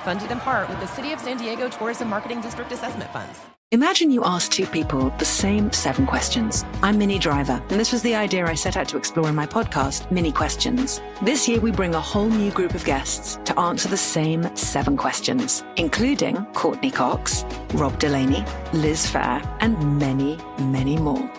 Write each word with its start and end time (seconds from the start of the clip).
Funded 0.00 0.30
in 0.30 0.40
part 0.40 0.68
with 0.68 0.80
the 0.80 0.86
City 0.86 1.12
of 1.12 1.20
San 1.20 1.36
Diego 1.36 1.68
Tourism 1.68 2.08
Marketing 2.08 2.40
District 2.40 2.72
Assessment 2.72 3.10
Funds. 3.12 3.38
Imagine 3.72 4.10
you 4.10 4.24
ask 4.24 4.50
two 4.50 4.66
people 4.66 5.10
the 5.18 5.24
same 5.24 5.70
seven 5.70 6.04
questions. 6.04 6.64
I'm 6.82 6.98
Minnie 6.98 7.20
Driver, 7.20 7.62
and 7.70 7.78
this 7.78 7.92
was 7.92 8.02
the 8.02 8.16
idea 8.16 8.44
I 8.44 8.54
set 8.56 8.76
out 8.76 8.88
to 8.88 8.96
explore 8.96 9.28
in 9.28 9.36
my 9.36 9.46
podcast, 9.46 10.10
Minnie 10.10 10.32
Questions. 10.32 11.00
This 11.22 11.46
year, 11.46 11.60
we 11.60 11.70
bring 11.70 11.94
a 11.94 12.00
whole 12.00 12.28
new 12.28 12.50
group 12.50 12.74
of 12.74 12.84
guests 12.84 13.38
to 13.44 13.56
answer 13.60 13.88
the 13.88 13.96
same 13.96 14.56
seven 14.56 14.96
questions, 14.96 15.62
including 15.76 16.44
Courteney 16.46 16.90
Cox, 16.90 17.44
Rob 17.74 17.96
Delaney, 18.00 18.44
Liz 18.72 19.06
Phair, 19.06 19.46
and 19.60 20.00
many, 20.00 20.36
many 20.58 20.96
more. 20.96 21.30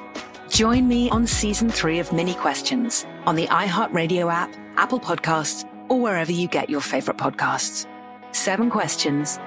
Join 0.48 0.88
me 0.88 1.10
on 1.10 1.28
season 1.28 1.70
three 1.70 2.00
of 2.00 2.14
Minnie 2.14 2.36
Questions 2.36 3.06
on 3.26 3.36
the 3.36 3.48
iHeartRadio 3.48 4.32
app, 4.32 4.56
Apple 4.78 5.02
Podcasts, 5.02 5.68
or 5.90 6.00
wherever 6.00 6.32
you 6.32 6.48
get 6.48 6.70
your 6.70 6.80
favorite 6.80 7.18
podcasts. 7.18 7.91
Seven 8.32 8.70
questions, 8.70 9.40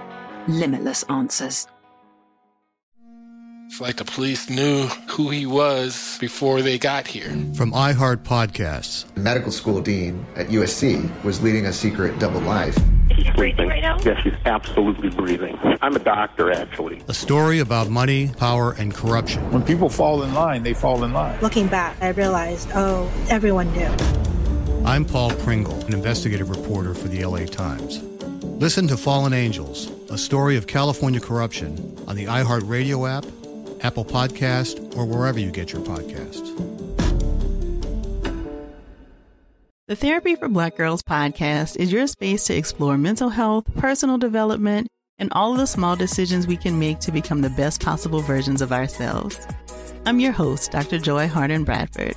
limitless 0.49 1.05
answers. 1.05 1.67
It's 3.67 3.81
like 3.81 3.97
the 3.97 4.05
police 4.05 4.51
knew 4.51 4.87
who 5.09 5.31
he 5.31 5.47
was 5.47 6.19
before 6.21 6.63
they 6.63 6.79
got 6.79 7.07
here. 7.07 7.31
From 7.57 7.73
iHeart 7.73 8.19
Podcasts. 8.19 9.13
the 9.15 9.21
medical 9.21 9.51
school 9.51 9.81
dean 9.81 10.25
at 10.37 10.49
USC 10.49 11.11
was 11.25 11.43
leading 11.43 11.67
a 11.67 11.73
secret 11.73 12.17
double 12.21 12.41
life. 12.43 12.77
He's 13.11 13.29
breathing 13.31 13.69
right 13.69 13.81
now? 13.83 13.99
Yes, 14.05 14.21
he's 14.23 14.35
absolutely 14.45 15.11
breathing. 15.11 15.59
I'm 15.83 15.97
a 15.97 15.99
doctor, 15.99 16.53
actually. 16.53 17.03
A 17.09 17.15
story 17.15 17.59
about 17.61 17.89
money, 17.89 18.29
power, 18.37 18.73
and 18.73 18.95
corruption. 18.95 19.51
When 19.51 19.63
people 19.63 19.89
fall 19.89 20.23
in 20.23 20.35
line, 20.35 20.63
they 20.63 20.75
fall 20.75 21.03
in 21.03 21.13
line. 21.13 21.41
Looking 21.41 21.67
back, 21.67 21.97
I 22.01 22.09
realized, 22.09 22.69
oh, 22.75 23.11
everyone 23.29 23.73
knew. 23.73 23.91
I'm 24.85 25.05
Paul 25.05 25.31
Pringle, 25.37 25.81
an 25.87 25.95
investigative 25.95 26.51
reporter 26.51 26.95
for 26.95 27.09
the 27.09 27.25
LA 27.25 27.47
Times. 27.47 28.03
Listen 28.65 28.89
to 28.89 28.97
Fallen 28.97 29.35
Angels, 29.35 29.91
a 30.09 30.17
story 30.17 30.57
of 30.57 30.67
California 30.67 31.21
corruption 31.21 31.99
on 32.09 32.17
the 32.17 32.25
iHeartRadio 32.25 33.07
app, 33.07 33.27
Apple 33.85 34.07
Podcast, 34.07 34.97
or 34.97 35.05
wherever 35.05 35.39
you 35.39 35.51
get 35.51 35.71
your 35.71 35.83
podcasts. 35.83 36.49
The 39.87 39.95
Therapy 39.95 40.35
for 40.35 40.49
Black 40.49 40.79
Girls 40.79 41.03
podcast 41.03 41.77
is 41.77 41.93
your 41.93 42.07
space 42.07 42.47
to 42.47 42.57
explore 42.57 42.97
mental 42.97 43.29
health, 43.29 43.67
personal 43.75 44.17
development, 44.17 44.89
and 45.19 45.31
all 45.33 45.53
of 45.53 45.59
the 45.59 45.67
small 45.67 45.95
decisions 45.95 46.47
we 46.47 46.57
can 46.57 46.79
make 46.79 47.01
to 47.01 47.13
become 47.13 47.43
the 47.43 47.51
best 47.51 47.83
possible 47.83 48.23
versions 48.23 48.63
of 48.63 48.73
ourselves. 48.73 49.47
I'm 50.07 50.21
your 50.21 50.33
host, 50.33 50.71
Dr. 50.71 50.99
Joy 50.99 51.29
Harden 51.29 51.65
Bradford, 51.65 52.17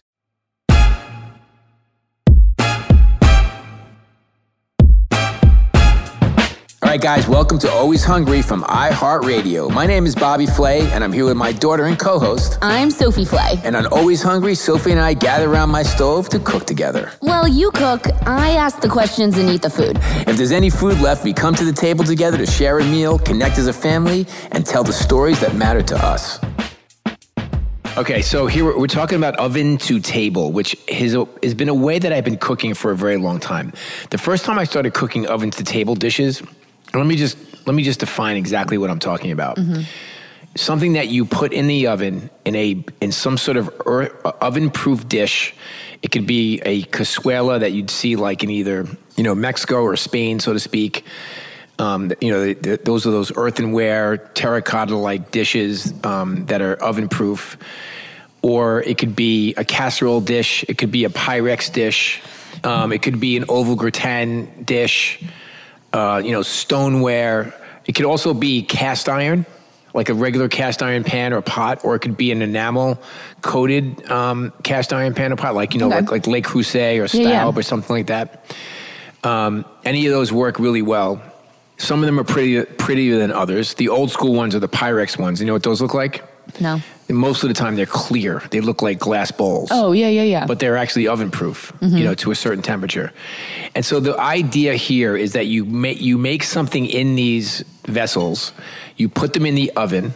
Right, 6.91 6.99
guys, 6.99 7.25
welcome 7.25 7.57
to 7.57 7.71
Always 7.71 8.03
Hungry 8.03 8.41
from 8.41 8.63
iHeartRadio. 8.63 9.71
My 9.71 9.85
name 9.85 10.05
is 10.05 10.13
Bobby 10.13 10.45
Flay, 10.45 10.81
and 10.91 11.05
I'm 11.05 11.13
here 11.13 11.23
with 11.23 11.37
my 11.37 11.53
daughter 11.53 11.85
and 11.85 11.97
co 11.97 12.19
host. 12.19 12.57
I'm 12.61 12.91
Sophie 12.91 13.23
Flay. 13.23 13.61
And 13.63 13.77
on 13.77 13.85
Always 13.85 14.21
Hungry, 14.21 14.55
Sophie 14.55 14.91
and 14.91 14.99
I 14.99 15.13
gather 15.13 15.49
around 15.49 15.69
my 15.69 15.83
stove 15.83 16.27
to 16.27 16.39
cook 16.39 16.65
together. 16.65 17.13
Well, 17.21 17.47
you 17.47 17.71
cook, 17.71 18.07
I 18.27 18.57
ask 18.57 18.81
the 18.81 18.89
questions 18.89 19.37
and 19.37 19.49
eat 19.49 19.61
the 19.61 19.69
food. 19.69 19.99
If 20.27 20.35
there's 20.35 20.51
any 20.51 20.69
food 20.69 20.99
left, 20.99 21.23
we 21.23 21.31
come 21.31 21.55
to 21.55 21.63
the 21.63 21.71
table 21.71 22.03
together 22.03 22.37
to 22.37 22.45
share 22.45 22.79
a 22.79 22.83
meal, 22.83 23.17
connect 23.17 23.57
as 23.57 23.67
a 23.67 23.73
family, 23.73 24.27
and 24.51 24.65
tell 24.65 24.83
the 24.83 24.91
stories 24.91 25.39
that 25.39 25.55
matter 25.55 25.81
to 25.81 25.95
us. 25.95 26.41
Okay, 27.97 28.21
so 28.21 28.47
here 28.47 28.65
we're, 28.65 28.77
we're 28.77 28.87
talking 28.87 29.17
about 29.17 29.37
oven 29.37 29.77
to 29.77 30.01
table, 30.01 30.51
which 30.51 30.75
has, 30.89 31.15
has 31.41 31.53
been 31.53 31.69
a 31.69 31.73
way 31.73 31.99
that 31.99 32.11
I've 32.11 32.25
been 32.25 32.37
cooking 32.37 32.73
for 32.73 32.91
a 32.91 32.97
very 32.97 33.17
long 33.17 33.39
time. 33.39 33.71
The 34.09 34.17
first 34.17 34.43
time 34.43 34.59
I 34.59 34.65
started 34.65 34.93
cooking 34.93 35.25
oven 35.27 35.51
to 35.51 35.63
table 35.63 35.95
dishes, 35.95 36.41
let 36.93 37.05
me 37.05 37.15
just 37.15 37.37
let 37.67 37.75
me 37.75 37.83
just 37.83 37.99
define 37.99 38.37
exactly 38.37 38.77
what 38.77 38.89
I'm 38.89 38.99
talking 38.99 39.31
about. 39.31 39.57
Mm-hmm. 39.57 39.81
Something 40.55 40.93
that 40.93 41.07
you 41.07 41.25
put 41.25 41.53
in 41.53 41.67
the 41.67 41.87
oven 41.87 42.29
in 42.43 42.55
a 42.55 42.83
in 42.99 43.11
some 43.11 43.37
sort 43.37 43.57
of 43.57 43.69
oven-proof 43.79 45.07
dish. 45.07 45.53
It 46.01 46.11
could 46.11 46.25
be 46.25 46.59
a 46.61 46.83
cazuela 46.83 47.59
that 47.59 47.71
you'd 47.71 47.91
see 47.91 48.15
like 48.15 48.43
in 48.43 48.49
either 48.49 48.87
you 49.15 49.23
know 49.23 49.35
Mexico 49.35 49.81
or 49.81 49.95
Spain, 49.95 50.39
so 50.39 50.53
to 50.53 50.59
speak. 50.59 51.05
Um, 51.79 52.11
you 52.21 52.31
know, 52.31 52.45
the, 52.45 52.53
the, 52.53 52.79
those 52.83 53.07
are 53.07 53.11
those 53.11 53.35
earthenware, 53.35 54.17
terracotta-like 54.17 55.31
dishes 55.31 55.93
um, 56.03 56.45
that 56.45 56.61
are 56.61 56.75
oven-proof. 56.75 57.57
Or 58.43 58.81
it 58.83 58.97
could 58.97 59.15
be 59.15 59.55
a 59.55 59.63
casserole 59.63 60.21
dish. 60.21 60.65
It 60.67 60.77
could 60.77 60.91
be 60.91 61.05
a 61.05 61.09
Pyrex 61.09 61.71
dish. 61.71 62.21
Um, 62.63 62.91
it 62.91 63.01
could 63.01 63.19
be 63.19 63.37
an 63.37 63.45
oval 63.49 63.75
gratin 63.75 64.63
dish. 64.63 65.23
Uh, 65.93 66.21
you 66.23 66.31
know, 66.31 66.41
stoneware. 66.41 67.53
It 67.85 67.93
could 67.95 68.05
also 68.05 68.33
be 68.33 68.61
cast 68.63 69.09
iron, 69.09 69.45
like 69.93 70.07
a 70.09 70.13
regular 70.13 70.47
cast 70.47 70.81
iron 70.81 71.03
pan 71.03 71.33
or 71.33 71.41
pot, 71.41 71.83
or 71.83 71.95
it 71.95 71.99
could 71.99 72.15
be 72.15 72.31
an 72.31 72.41
enamel 72.41 72.97
coated 73.41 74.09
um, 74.09 74.53
cast 74.63 74.93
iron 74.93 75.13
pan 75.13 75.33
or 75.33 75.35
pot, 75.35 75.53
like 75.55 75.73
you 75.73 75.79
know, 75.79 75.87
Okay. 75.87 75.95
like 75.97 76.11
like 76.11 76.27
Le 76.27 76.41
Creuset 76.41 77.01
or 77.03 77.07
Staub 77.07 77.21
Yeah, 77.23 77.29
yeah. 77.45 77.51
or 77.53 77.61
something 77.61 77.93
like 77.95 78.07
that. 78.07 78.45
Um, 79.23 79.65
any 79.83 80.05
of 80.07 80.13
those 80.13 80.31
work 80.31 80.59
really 80.59 80.81
well. 80.81 81.21
Some 81.77 81.99
of 81.99 82.05
them 82.05 82.19
are 82.19 82.23
pretty 82.23 82.63
prettier 82.63 83.17
than 83.17 83.31
others. 83.31 83.73
The 83.73 83.89
old 83.89 84.11
school 84.11 84.33
ones 84.33 84.53
are 84.55 84.59
the 84.59 84.69
Pyrex 84.69 85.17
ones. 85.19 85.39
You 85.41 85.47
know 85.47 85.53
what 85.53 85.63
those 85.63 85.81
look 85.81 85.93
like? 85.95 86.23
No. 86.61 86.79
Most 87.11 87.43
of 87.43 87.49
the 87.49 87.53
time, 87.53 87.75
they're 87.75 87.85
clear. 87.85 88.41
They 88.51 88.61
look 88.61 88.81
like 88.81 88.99
glass 88.99 89.31
bowls 89.31 89.69
Oh, 89.71 89.91
yeah, 89.91 90.07
yeah, 90.09 90.23
yeah. 90.23 90.45
but 90.45 90.59
they're 90.59 90.77
actually 90.77 91.07
oven 91.07 91.29
proof, 91.31 91.71
Mhm. 91.81 91.97
you 91.97 92.03
know, 92.03 92.13
to 92.15 92.31
a 92.31 92.35
certain 92.35 92.61
temperature. 92.63 93.11
And 93.75 93.85
so 93.85 93.99
the 93.99 94.17
idea 94.19 94.75
here 94.75 95.15
is 95.15 95.33
that 95.33 95.47
you 95.47 95.65
make 95.65 96.01
you 96.01 96.17
make 96.17 96.43
something 96.43 96.85
in 96.85 97.15
these 97.15 97.63
vessels, 97.87 98.51
you 98.97 99.09
put 99.09 99.33
them 99.33 99.45
in 99.45 99.55
the 99.55 99.71
oven 99.75 100.13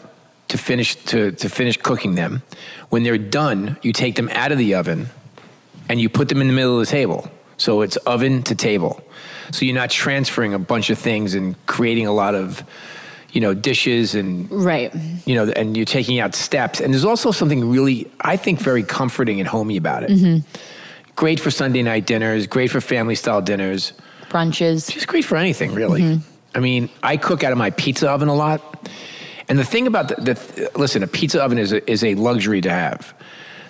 to 0.48 0.58
finish 0.58 0.96
to, 1.06 1.32
to 1.32 1.50
finish 1.50 1.78
cooking 1.78 2.16
them. 2.16 2.42
When 2.90 3.04
they're 3.04 3.18
done, 3.18 3.78
you 3.82 3.92
take 3.94 4.16
them 4.16 4.30
out 4.34 4.52
of 4.52 4.58
the 4.58 4.76
oven 4.76 5.10
and 5.90 6.00
you 6.00 6.10
put 6.10 6.30
them 6.30 6.42
in 6.42 6.48
the 6.48 6.54
middle 6.54 6.80
of 6.80 6.86
the 6.86 6.92
table. 6.92 7.30
So 7.58 7.82
it's 7.82 7.98
oven 7.98 8.44
to 8.44 8.56
table. 8.56 9.02
So 9.52 9.66
you're 9.66 9.76
not 9.76 9.90
transferring 9.90 10.54
a 10.54 10.60
bunch 10.60 10.90
of 10.90 10.98
things 10.98 11.34
and 11.36 11.56
creating 11.68 12.06
a 12.08 12.12
lot 12.12 12.36
of 12.36 12.64
you 13.36 13.42
know 13.42 13.54
dishes 13.54 14.16
and 14.16 14.50
Right. 14.50 14.92
you 15.26 15.36
know, 15.36 15.52
and 15.56 15.76
you're 15.76 15.86
taking 15.86 16.20
out 16.22 16.34
steps. 16.34 16.80
And 16.80 16.94
there's 16.94 17.06
also 17.06 17.32
something 17.32 17.70
really, 17.70 18.08
I 18.22 18.38
think, 18.38 18.60
very 18.62 18.82
comforting 18.82 19.40
and 19.42 19.48
homey 19.48 19.78
about 19.78 20.04
it. 20.04 20.10
hmm 20.12 20.38
Great 21.18 21.40
for 21.40 21.52
Sunday 21.52 21.82
night 21.84 22.06
dinners, 22.06 22.48
great 22.48 22.72
for 22.72 22.82
family 22.82 23.16
style 23.16 23.42
dinners, 23.42 23.94
Brunches. 24.30 24.90
just 24.92 25.08
great 25.08 25.24
for 25.26 25.38
anything, 25.38 25.74
really. 25.74 26.02
Mhm. 26.02 26.20
I 26.56 26.60
mean, 26.60 26.90
I 27.04 27.18
cook 27.18 27.44
out 27.44 27.52
of 27.52 27.58
my 27.58 27.70
pizza 27.72 28.10
oven 28.10 28.28
a 28.30 28.36
lot. 28.36 28.90
And 29.48 29.60
the 29.60 29.64
thing 29.64 29.86
about 29.88 30.08
the, 30.10 30.16
the 30.16 30.72
listen, 30.80 31.04
a 31.04 31.08
pizza 31.08 31.42
oven 31.44 31.58
is 31.58 31.72
a, 31.74 31.80
is 31.90 32.04
a 32.04 32.16
luxury 32.16 32.62
to 32.62 32.70
have. 32.70 33.14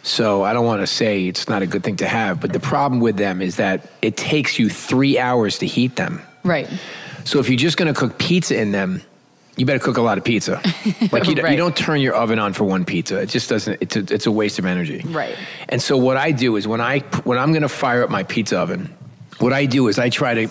So 0.03 0.43
I 0.43 0.53
don't 0.53 0.65
want 0.65 0.81
to 0.81 0.87
say 0.87 1.27
it's 1.27 1.49
not 1.49 1.61
a 1.63 1.67
good 1.67 1.83
thing 1.83 1.97
to 1.97 2.07
have, 2.07 2.39
but 2.39 2.53
the 2.53 2.59
problem 2.59 2.99
with 3.01 3.17
them 3.17 3.41
is 3.41 3.55
that 3.57 3.89
it 4.01 4.15
takes 4.17 4.57
you 4.59 4.69
three 4.69 5.17
hours 5.19 5.57
to 5.59 5.65
heat 5.67 5.95
them. 5.97 6.21
Right. 6.43 6.67
So 7.25 7.39
if 7.39 7.49
you're 7.49 7.57
just 7.57 7.77
going 7.77 7.91
to 7.93 7.99
cook 7.99 8.17
pizza 8.19 8.55
in 8.59 8.71
them, 8.71 9.01
you 9.57 9.65
better 9.65 9.79
cook 9.79 9.97
a 9.97 10.01
lot 10.01 10.17
of 10.17 10.23
pizza. 10.23 10.61
Like 11.11 11.27
you, 11.27 11.35
don't- 11.35 11.45
Right. 11.45 11.51
you 11.51 11.57
don't 11.57 11.75
turn 11.75 12.01
your 12.01 12.15
oven 12.15 12.39
on 12.39 12.53
for 12.53 12.63
one 12.63 12.85
pizza. 12.85 13.19
It 13.21 13.29
just 13.29 13.49
doesn't. 13.49 13.77
It's 13.81 13.95
a, 13.95 13.99
it's 14.13 14.25
a 14.25 14.31
waste 14.31 14.59
of 14.59 14.65
energy. 14.65 15.01
Right. 15.05 15.35
And 15.69 15.81
so 15.81 15.97
what 15.97 16.17
I 16.17 16.31
do 16.31 16.55
is 16.55 16.67
when 16.67 16.81
I 16.81 16.99
when 17.23 17.37
I'm 17.37 17.51
going 17.51 17.61
to 17.61 17.69
fire 17.69 18.03
up 18.03 18.09
my 18.09 18.23
pizza 18.23 18.59
oven, 18.59 18.93
what 19.39 19.53
I 19.53 19.65
do 19.65 19.87
is 19.87 19.99
I 19.99 20.09
try 20.09 20.33
to 20.33 20.49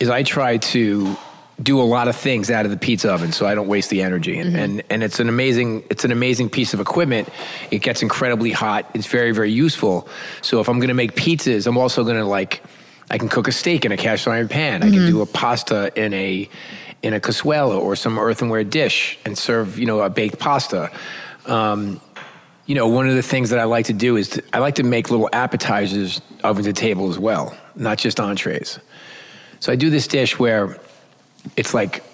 is 0.00 0.08
I 0.08 0.22
try 0.22 0.56
to 0.58 1.16
do 1.62 1.80
a 1.80 1.84
lot 1.84 2.08
of 2.08 2.16
things 2.16 2.50
out 2.50 2.64
of 2.64 2.70
the 2.70 2.76
pizza 2.76 3.12
oven 3.12 3.30
so 3.30 3.46
I 3.46 3.54
don't 3.54 3.68
waste 3.68 3.90
the 3.90 4.02
energy. 4.02 4.38
And, 4.38 4.50
mm-hmm. 4.50 4.58
and 4.58 4.82
and 4.90 5.02
it's 5.02 5.20
an 5.20 5.28
amazing 5.28 5.84
it's 5.90 6.04
an 6.04 6.12
amazing 6.12 6.50
piece 6.50 6.74
of 6.74 6.80
equipment. 6.80 7.28
It 7.70 7.80
gets 7.80 8.02
incredibly 8.02 8.52
hot. 8.52 8.90
It's 8.94 9.06
very 9.06 9.32
very 9.32 9.52
useful. 9.52 10.08
So 10.42 10.60
if 10.60 10.68
I'm 10.68 10.78
going 10.78 10.88
to 10.88 10.94
make 10.94 11.14
pizzas, 11.14 11.66
I'm 11.66 11.78
also 11.78 12.04
going 12.04 12.16
to 12.16 12.24
like 12.24 12.62
I 13.10 13.18
can 13.18 13.28
cook 13.28 13.46
a 13.46 13.52
steak 13.52 13.84
in 13.84 13.92
a 13.92 13.96
cast 13.96 14.26
iron 14.26 14.48
pan. 14.48 14.82
I 14.82 14.86
can 14.86 15.00
mm-hmm. 15.00 15.08
do 15.08 15.20
a 15.20 15.26
pasta 15.26 15.92
in 16.02 16.14
a 16.14 16.48
in 17.02 17.12
a 17.14 17.20
cazuela 17.20 17.78
or 17.78 17.96
some 17.96 18.18
earthenware 18.18 18.64
dish 18.64 19.18
and 19.24 19.36
serve 19.36 19.78
you 19.78 19.86
know 19.86 20.00
a 20.00 20.10
baked 20.10 20.38
pasta. 20.38 20.90
Um, 21.46 22.00
you 22.66 22.76
know, 22.76 22.86
one 22.86 23.08
of 23.08 23.16
the 23.16 23.22
things 23.22 23.50
that 23.50 23.58
I 23.58 23.64
like 23.64 23.86
to 23.86 23.92
do 23.92 24.16
is 24.16 24.28
to, 24.30 24.42
I 24.52 24.58
like 24.60 24.76
to 24.76 24.84
make 24.84 25.10
little 25.10 25.28
appetizers 25.32 26.20
over 26.44 26.62
the 26.62 26.72
table 26.72 27.10
as 27.10 27.18
well, 27.18 27.56
not 27.74 27.98
just 27.98 28.20
entrees. 28.20 28.78
So 29.58 29.72
I 29.72 29.76
do 29.76 29.90
this 29.90 30.06
dish 30.06 30.38
where 30.38 30.78
it's 31.56 31.74
like 31.74 32.04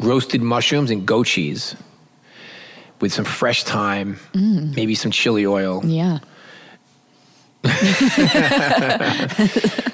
roasted 0.00 0.40
mushrooms 0.40 0.90
and 0.90 1.04
goat 1.06 1.26
cheese 1.26 1.76
with 3.00 3.12
some 3.12 3.26
fresh 3.26 3.64
thyme, 3.64 4.16
Mm. 4.32 4.74
maybe 4.74 4.94
some 4.94 5.10
chili 5.10 5.44
oil. 5.46 5.82
Yeah. 5.84 6.18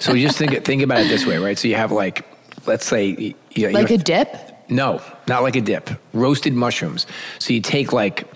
So 0.00 0.12
you 0.12 0.26
just 0.26 0.38
think 0.38 0.64
think 0.64 0.82
about 0.82 1.00
it 1.00 1.08
this 1.08 1.24
way, 1.26 1.38
right? 1.38 1.58
So 1.58 1.66
you 1.66 1.76
have 1.76 1.90
like, 1.90 2.24
let's 2.66 2.84
say, 2.86 3.34
you, 3.54 3.68
you 3.68 3.74
Like 3.74 3.90
you 3.90 3.96
a 3.96 3.98
dip? 3.98 4.28
no, 4.68 5.02
not 5.28 5.42
like 5.42 5.56
a 5.56 5.60
dip. 5.60 5.90
Roasted 6.12 6.54
mushrooms. 6.54 7.06
So 7.38 7.52
you 7.52 7.60
take 7.60 7.92
like 7.92 8.28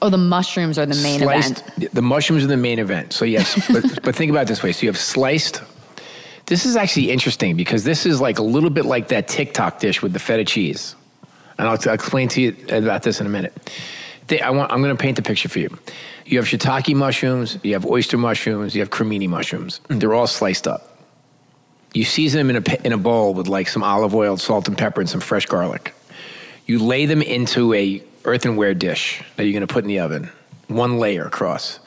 Oh, 0.00 0.10
the 0.10 0.18
mushrooms 0.18 0.78
are 0.78 0.86
the 0.86 0.94
main 1.02 1.20
sliced, 1.20 1.62
event. 1.76 1.92
The 1.92 2.02
mushrooms 2.02 2.44
are 2.44 2.48
the 2.48 2.56
main 2.56 2.78
event. 2.78 3.12
So 3.12 3.24
yes, 3.24 3.54
but, 3.72 4.02
but 4.04 4.14
think 4.14 4.30
about 4.30 4.42
it 4.42 4.48
this 4.48 4.62
way. 4.62 4.72
So 4.72 4.82
you 4.82 4.88
have 4.88 4.98
sliced. 4.98 5.62
This 6.46 6.64
is 6.64 6.76
actually 6.76 7.10
interesting 7.10 7.56
because 7.56 7.84
this 7.84 8.06
is 8.06 8.20
like 8.20 8.38
a 8.38 8.42
little 8.42 8.70
bit 8.70 8.84
like 8.84 9.08
that 9.08 9.28
TikTok 9.28 9.80
dish 9.80 10.00
with 10.00 10.12
the 10.12 10.18
feta 10.18 10.44
cheese, 10.44 10.94
and 11.58 11.68
I'll, 11.68 11.78
I'll 11.86 11.94
explain 11.94 12.28
to 12.28 12.40
you 12.40 12.56
about 12.70 13.02
this 13.02 13.20
in 13.20 13.26
a 13.26 13.28
minute. 13.28 13.52
They, 14.28 14.40
I 14.40 14.50
want, 14.50 14.70
I'm 14.70 14.82
going 14.82 14.96
to 14.96 15.00
paint 15.00 15.16
the 15.16 15.22
picture 15.22 15.48
for 15.48 15.58
you. 15.58 15.76
You 16.26 16.38
have 16.38 16.46
shiitake 16.46 16.94
mushrooms, 16.94 17.58
you 17.62 17.72
have 17.72 17.84
oyster 17.84 18.18
mushrooms, 18.18 18.74
you 18.74 18.80
have 18.82 18.90
cremini 18.90 19.28
mushrooms. 19.28 19.80
Mm. 19.88 20.00
They're 20.00 20.14
all 20.14 20.26
sliced 20.26 20.68
up. 20.68 20.87
You 21.94 22.04
season 22.04 22.46
them 22.46 22.56
in 22.56 22.62
a, 22.66 22.86
in 22.86 22.92
a 22.92 22.98
bowl 22.98 23.34
with 23.34 23.48
like 23.48 23.68
some 23.68 23.82
olive 23.82 24.14
oil, 24.14 24.36
salt 24.36 24.68
and 24.68 24.76
pepper, 24.76 25.00
and 25.00 25.08
some 25.08 25.20
fresh 25.20 25.46
garlic. 25.46 25.94
You 26.66 26.78
lay 26.78 27.06
them 27.06 27.22
into 27.22 27.72
a 27.74 28.02
earthenware 28.24 28.74
dish 28.74 29.22
that 29.36 29.44
you're 29.44 29.52
going 29.52 29.66
to 29.66 29.72
put 29.72 29.84
in 29.84 29.88
the 29.88 30.00
oven, 30.00 30.30
one 30.68 30.98
layer 30.98 31.24
across. 31.24 31.78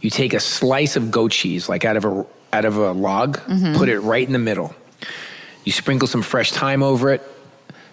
You 0.00 0.10
take 0.10 0.32
a 0.32 0.40
slice 0.40 0.96
of 0.96 1.10
goat 1.10 1.32
cheese, 1.32 1.68
like 1.68 1.84
out 1.84 1.96
of 1.96 2.04
a 2.04 2.26
out 2.54 2.64
of 2.66 2.76
a 2.76 2.92
log, 2.92 3.38
Mhm. 3.46 3.76
put 3.76 3.88
it 3.88 4.00
right 4.00 4.26
in 4.26 4.32
the 4.32 4.38
middle. 4.38 4.74
You 5.64 5.72
sprinkle 5.72 6.06
some 6.08 6.20
fresh 6.22 6.50
thyme 6.52 6.82
over 6.82 7.10
it, 7.10 7.22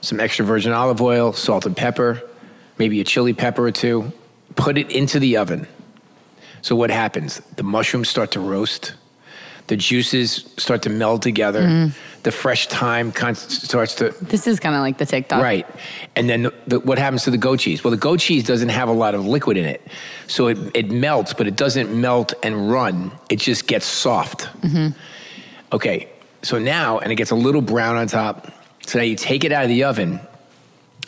some 0.02 0.20
extra 0.20 0.44
virgin 0.46 0.72
olive 0.74 1.02
oil, 1.02 1.32
salt 1.34 1.66
and 1.66 1.78
pepper, 1.78 2.22
maybe 2.78 3.00
a 3.00 3.04
chili 3.06 3.34
pepper 3.34 3.66
or 3.68 3.72
two. 3.72 4.12
Put 4.56 4.78
it 4.78 4.92
into 4.92 5.20
the 5.20 5.38
oven. 5.38 5.68
So 6.62 6.76
what 6.76 6.90
happens? 6.90 7.42
The 7.56 7.64
mushrooms 7.64 8.10
start 8.10 8.32
to 8.32 8.40
roast. 8.42 8.94
The 9.69 9.77
juices 9.77 10.45
start 10.57 10.81
to 10.83 10.89
meld 10.89 11.21
together. 11.21 11.62
Mhm. 11.62 11.92
The 12.24 12.31
fresh 12.31 12.68
thyme 12.68 13.12
con- 13.12 13.36
starts 13.36 13.94
to 13.95 14.10
This 14.21 14.45
is 14.48 14.60
kind 14.60 14.75
of 14.75 14.81
like 14.81 14.98
the 14.98 15.06
TikTok. 15.06 15.42
Right. 15.42 15.66
And 16.16 16.27
then 16.30 16.44
the, 16.44 16.54
the, 16.68 16.80
what 16.81 16.98
happens 16.98 17.24
to 17.25 17.31
the 17.31 17.38
goat 17.38 17.60
cheese? 17.60 17.83
Well, 17.83 17.92
the 17.92 18.04
goat 18.10 18.19
cheese 18.19 18.44
doesn't 18.44 18.69
have 18.69 18.89
a 18.89 18.98
lot 19.04 19.13
of 19.16 19.25
liquid 19.25 19.57
in 19.57 19.66
it. 19.66 19.81
So 20.27 20.48
it, 20.48 20.57
it 20.74 20.89
melts, 20.92 21.33
but 21.33 21.45
it 21.48 21.56
doesn't 21.56 21.89
melt 21.94 22.33
and 22.44 22.69
run. 22.71 23.12
It 23.30 23.39
just 23.39 23.68
gets 23.68 23.86
soft. 23.86 24.45
hmm 24.66 24.89
Okay. 25.72 26.07
So 26.42 26.57
now, 26.57 26.98
and 27.00 27.12
it 27.12 27.15
gets 27.15 27.31
a 27.31 27.36
little 27.36 27.62
brown 27.62 27.95
on 27.95 28.07
top. 28.07 28.51
So 28.88 28.98
now 29.00 29.06
you 29.06 29.15
take 29.15 29.44
it 29.45 29.51
out 29.51 29.63
of 29.63 29.69
the 29.69 29.83
oven 29.83 30.19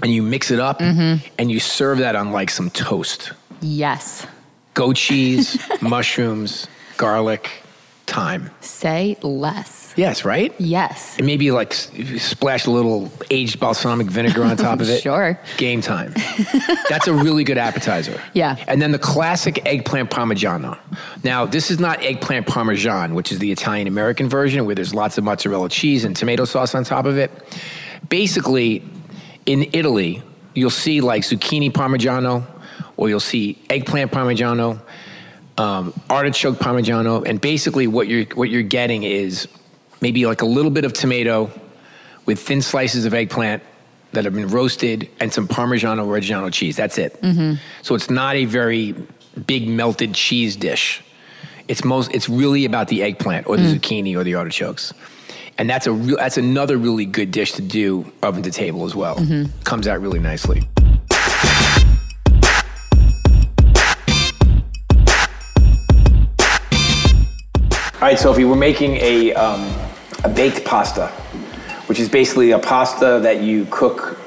and 0.03 0.11
you 0.13 0.21
mix 0.21 0.51
it 0.51 0.59
up 0.59 0.79
Mhm. 0.79 1.19
and 1.39 1.49
you 1.51 1.59
serve 1.59 1.97
that 1.97 2.15
on 2.15 2.31
like 2.31 2.49
some 2.51 2.69
toast. 2.69 3.31
Yes. 3.59 4.27
Goat 4.75 4.95
cheese, 4.97 5.57
mushrooms, 5.81 6.67
garlic, 6.97 7.49
thyme. 8.11 8.49
Say 8.59 9.17
less. 9.23 9.93
Yes, 9.95 10.23
right? 10.25 10.53
Yes. 10.59 11.17
And 11.17 11.25
maybe 11.25 11.51
like 11.51 11.73
splash 11.73 12.65
a 12.65 12.71
little 12.71 13.11
aged 13.29 13.59
balsamic 13.59 14.07
vinegar 14.07 14.43
on 14.43 14.55
top 14.57 14.79
of 14.81 14.89
it. 14.95 15.01
Sure. 15.01 15.39
Game 15.57 15.81
time. 15.81 16.13
That's 16.89 17.07
a 17.07 17.13
really 17.13 17.43
good 17.43 17.57
appetizer. 17.57 18.21
Yeah. 18.33 18.55
And 18.67 18.81
then 18.81 18.91
the 18.91 18.99
classic 18.99 19.65
eggplant 19.65 20.09
parmigiano. 20.09 20.77
Now, 21.23 21.45
this 21.45 21.69
is 21.69 21.79
not 21.79 22.01
eggplant 22.01 22.47
parmesan, 22.47 23.13
which 23.13 23.31
is 23.31 23.39
the 23.39 23.51
Italian 23.51 23.87
American 23.87 24.29
version 24.29 24.65
where 24.65 24.75
there's 24.75 24.93
lots 24.93 25.17
of 25.17 25.23
mozzarella 25.23 25.67
cheese 25.69 26.05
and 26.05 26.15
tomato 26.15 26.45
sauce 26.45 26.73
on 26.75 26.83
top 26.85 27.05
of 27.05 27.17
it. 27.17 27.31
Basically, 28.07 28.83
in 29.45 29.69
Italy, 29.73 30.23
you'll 30.53 30.69
see 30.69 31.01
like 31.01 31.23
zucchini 31.23 31.71
parmigiano 31.71 32.45
or 32.97 33.09
you'll 33.09 33.19
see 33.19 33.57
eggplant 33.69 34.11
parmigiano, 34.11 34.79
um, 35.61 35.93
artichoke 36.09 36.57
parmigiano, 36.57 37.23
and 37.27 37.39
basically 37.39 37.87
what 37.87 38.07
you're 38.07 38.25
what 38.39 38.49
you're 38.49 38.63
getting 38.79 39.03
is 39.03 39.47
maybe 40.01 40.25
like 40.25 40.41
a 40.41 40.45
little 40.57 40.71
bit 40.71 40.85
of 40.85 40.93
tomato 40.93 41.49
with 42.25 42.39
thin 42.39 42.61
slices 42.61 43.05
of 43.05 43.13
eggplant 43.13 43.61
that 44.13 44.25
have 44.25 44.33
been 44.33 44.47
roasted 44.47 45.09
and 45.19 45.31
some 45.31 45.47
Parmigiano 45.47 46.05
Reggiano 46.05 46.51
cheese. 46.51 46.75
That's 46.75 46.97
it. 46.97 47.21
Mm-hmm. 47.21 47.53
So 47.81 47.95
it's 47.95 48.09
not 48.09 48.35
a 48.35 48.45
very 48.45 48.93
big 49.47 49.67
melted 49.67 50.13
cheese 50.13 50.55
dish. 50.55 51.01
It's 51.67 51.83
most. 51.85 52.11
It's 52.13 52.27
really 52.27 52.65
about 52.65 52.87
the 52.89 53.03
eggplant 53.03 53.47
or 53.47 53.55
the 53.55 53.63
Mm. 53.63 53.75
zucchini 53.75 54.15
or 54.17 54.23
the 54.25 54.35
artichokes, 54.35 54.93
and 55.57 55.69
that's 55.69 55.85
a 55.87 55.91
real. 55.93 56.17
That's 56.17 56.37
another 56.37 56.77
really 56.77 57.05
good 57.05 57.31
dish 57.31 57.51
to 57.53 57.61
do 57.61 58.11
oven 58.23 58.41
to 58.43 58.51
table 58.51 58.85
as 58.85 58.95
well. 58.95 59.15
Mhm. 59.17 59.49
Comes 59.63 59.87
out 59.87 60.01
really 60.01 60.19
nicely. 60.19 60.63
All 68.01 68.07
right, 68.07 68.17
Sophie, 68.17 68.45
we're 68.45 68.55
making 68.55 68.95
a, 68.95 69.31
um, 69.35 69.71
a 70.23 70.29
baked 70.29 70.65
pasta, 70.65 71.09
which 71.85 71.99
is 71.99 72.09
basically 72.09 72.49
a 72.49 72.57
pasta 72.57 73.19
that 73.21 73.43
you 73.43 73.67
cook 73.69 74.19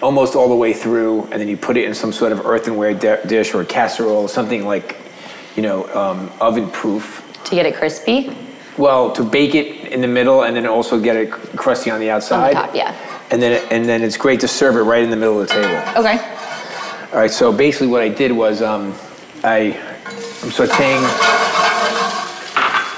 almost 0.00 0.34
all 0.34 0.48
the 0.48 0.54
way 0.54 0.72
through, 0.72 1.24
and 1.24 1.32
then 1.32 1.46
you 1.46 1.58
put 1.58 1.76
it 1.76 1.84
in 1.84 1.92
some 1.94 2.12
sort 2.12 2.32
of 2.32 2.46
earthenware 2.46 2.94
di- 2.94 3.20
dish 3.26 3.52
or 3.52 3.62
casserole, 3.66 4.26
something 4.26 4.64
like, 4.64 4.96
you 5.54 5.62
know, 5.62 5.86
um, 5.94 6.32
oven 6.40 6.70
proof. 6.70 7.22
To 7.44 7.54
get 7.54 7.66
it 7.66 7.74
crispy? 7.74 8.34
Well, 8.78 9.12
to 9.12 9.22
bake 9.22 9.54
it 9.54 9.92
in 9.92 10.00
the 10.00 10.08
middle 10.08 10.44
and 10.44 10.56
then 10.56 10.66
also 10.66 10.98
get 10.98 11.16
it 11.16 11.30
crusty 11.30 11.90
on 11.90 12.00
the 12.00 12.08
outside. 12.08 12.54
On 12.56 12.62
the 12.62 12.68
top, 12.68 12.74
yeah. 12.74 13.26
And 13.30 13.42
then, 13.42 13.62
and 13.70 13.86
then 13.86 14.02
it's 14.02 14.16
great 14.16 14.40
to 14.40 14.48
serve 14.48 14.76
it 14.76 14.80
right 14.84 15.02
in 15.02 15.10
the 15.10 15.16
middle 15.16 15.42
of 15.42 15.48
the 15.48 15.52
table. 15.56 16.00
Okay. 16.00 16.18
All 17.12 17.18
right, 17.18 17.30
so 17.30 17.52
basically 17.52 17.88
what 17.88 18.00
I 18.00 18.08
did 18.08 18.32
was 18.32 18.62
um, 18.62 18.94
I, 19.44 19.76
I'm 20.42 20.48
sauteing, 20.48 21.04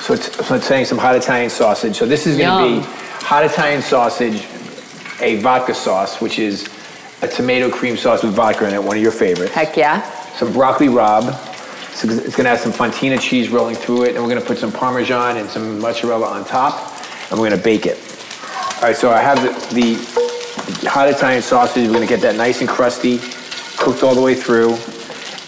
so 0.02 0.16
so 0.16 0.56
it's 0.56 0.66
saying 0.66 0.84
some 0.84 0.98
hot 0.98 1.14
Italian 1.14 1.48
sausage. 1.48 1.96
So 1.96 2.06
this 2.06 2.26
is 2.26 2.36
going 2.36 2.80
to 2.80 2.80
be 2.80 2.86
hot 3.24 3.44
Italian 3.44 3.82
sausage, 3.82 4.44
a 5.20 5.36
vodka 5.36 5.74
sauce, 5.74 6.20
which 6.20 6.40
is 6.40 6.68
a 7.22 7.28
tomato 7.28 7.70
cream 7.70 7.96
sauce 7.96 8.24
with 8.24 8.34
vodka 8.34 8.66
in 8.66 8.74
it, 8.74 8.82
one 8.82 8.96
of 8.96 9.02
your 9.02 9.12
favorites. 9.12 9.52
Heck 9.52 9.76
yeah. 9.76 10.02
Some 10.32 10.52
broccoli 10.52 10.88
rabe. 10.88 11.32
So 11.94 12.08
it's 12.08 12.34
going 12.34 12.44
to 12.44 12.50
have 12.50 12.58
some 12.58 12.72
fontina 12.72 13.20
cheese 13.20 13.50
rolling 13.50 13.76
through 13.76 14.04
it, 14.04 14.16
and 14.16 14.24
we're 14.24 14.30
going 14.30 14.40
to 14.40 14.46
put 14.46 14.58
some 14.58 14.72
parmesan 14.72 15.36
and 15.36 15.48
some 15.48 15.78
mozzarella 15.78 16.26
on 16.26 16.44
top, 16.44 16.74
and 17.30 17.38
we're 17.38 17.48
going 17.48 17.58
to 17.58 17.64
bake 17.64 17.86
it. 17.86 17.98
All 18.76 18.88
right, 18.88 18.96
so 18.96 19.12
I 19.12 19.20
have 19.20 19.40
the, 19.72 19.92
the 20.82 20.88
hot 20.88 21.08
Italian 21.08 21.42
sausage. 21.42 21.86
We're 21.86 21.94
going 21.94 22.08
to 22.08 22.12
get 22.12 22.22
that 22.22 22.34
nice 22.34 22.60
and 22.60 22.68
crusty, 22.68 23.18
cooked 23.76 24.02
all 24.02 24.16
the 24.16 24.22
way 24.22 24.34
through, 24.34 24.76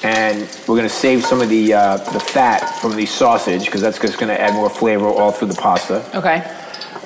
and 0.05 0.41
we're 0.69 0.77
to 0.83 0.89
save 0.89 1.25
some 1.25 1.41
of 1.41 1.49
the 1.49 1.73
uh, 1.73 1.97
the 2.13 2.21
fat 2.21 2.61
from 2.81 2.95
the 2.95 3.07
sausage 3.07 3.65
because 3.65 3.81
that's 3.81 3.99
just 3.99 4.19
to 4.29 4.39
add 4.39 4.53
more 4.53 4.69
flavor 4.69 5.07
all 5.07 5.33
through 5.33 5.49
the 5.49 5.55
pasta. 5.55 6.05
Okay. 6.15 6.45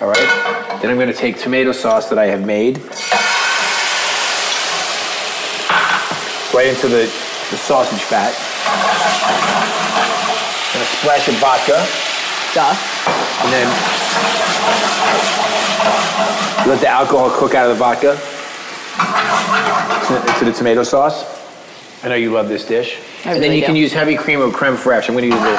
All 0.01 0.09
right. 0.09 0.79
Then 0.83 0.91
I'm 0.91 0.97
to 1.09 1.15
take 1.15 1.39
tomato 1.39 1.71
sauce 1.71 2.09
that 2.09 2.19
I 2.19 2.27
have 2.27 2.45
made 2.45 2.79
right 6.53 6.67
into 6.67 6.89
the, 6.89 7.07
the 7.51 7.57
sausage 7.57 8.01
fat. 8.03 8.35
Gonna 10.75 10.85
splash 10.85 11.29
of 11.29 11.35
vodka. 11.37 11.87
Duh. 12.53 12.75
And 13.45 13.53
then 13.53 13.69
let 16.67 16.81
the 16.81 16.89
alcohol 16.89 17.31
cook 17.31 17.55
out 17.55 17.71
of 17.71 17.77
the 17.77 17.79
vodka 17.79 18.19
into 20.33 20.45
the 20.45 20.53
tomato 20.53 20.83
sauce. 20.83 21.38
I 22.03 22.09
know 22.09 22.15
you 22.15 22.31
love 22.31 22.49
this 22.49 22.65
dish. 22.65 23.01
I 23.25 23.33
and 23.33 23.43
then 23.43 23.51
really 23.51 23.59
you 23.59 23.67
can 23.67 23.75
use 23.75 23.93
heavy 23.93 24.17
cream 24.17 24.41
or 24.41 24.53
creme 24.53 24.77
fraiche. 24.77 25.09
I'm 25.09 25.17
going 25.17 25.29
to 25.29 25.35
use 25.37 25.43
the 25.43 25.57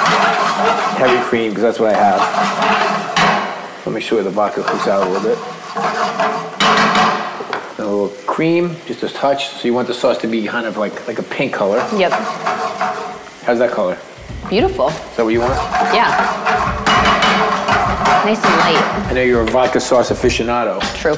heavy 0.97 1.21
cream 1.27 1.49
because 1.49 1.63
that's 1.63 1.79
what 1.79 1.93
I 1.93 1.97
have. 1.97 3.85
Let 3.85 3.93
me 3.93 3.99
show 3.99 4.17
you 4.17 4.23
the 4.23 4.29
vodka 4.29 4.63
cooks 4.63 4.87
out 4.87 5.05
a 5.05 5.09
little 5.09 5.29
bit. 5.29 5.37
Then 7.75 7.85
a 7.85 7.89
little 7.89 8.09
cream, 8.25 8.77
just 8.85 9.03
a 9.03 9.09
touch. 9.09 9.49
So 9.49 9.67
you 9.67 9.73
want 9.73 9.87
the 9.87 9.93
sauce 9.93 10.17
to 10.19 10.27
be 10.27 10.47
kind 10.47 10.65
of 10.65 10.77
like 10.77 11.07
like 11.07 11.19
a 11.19 11.23
pink 11.23 11.53
color. 11.53 11.77
Yep. 11.97 12.11
How's 13.43 13.59
that 13.59 13.71
color? 13.71 13.97
Beautiful. 14.47 14.89
Is 14.89 15.17
that 15.17 15.23
what 15.23 15.33
you 15.33 15.41
want? 15.41 15.55
Yeah. 15.93 16.09
Nice 18.23 18.43
and 18.45 18.55
light. 18.59 19.07
I 19.09 19.13
know 19.13 19.23
you're 19.23 19.41
a 19.41 19.45
vodka 19.45 19.79
sauce 19.79 20.09
aficionado. 20.11 20.79
True. 20.95 21.17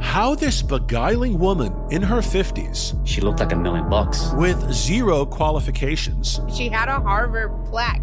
How 0.00 0.34
this 0.34 0.62
beguiling 0.62 1.38
woman 1.38 1.72
in 1.90 2.02
her 2.02 2.18
50s, 2.18 2.94
she 3.04 3.20
looked 3.20 3.40
like 3.40 3.52
a 3.52 3.56
million 3.56 3.88
bucks, 3.88 4.30
with 4.34 4.72
zero 4.72 5.24
qualifications, 5.24 6.40
she 6.54 6.68
had 6.68 6.88
a 6.88 7.00
Harvard 7.00 7.52
plaque, 7.66 8.02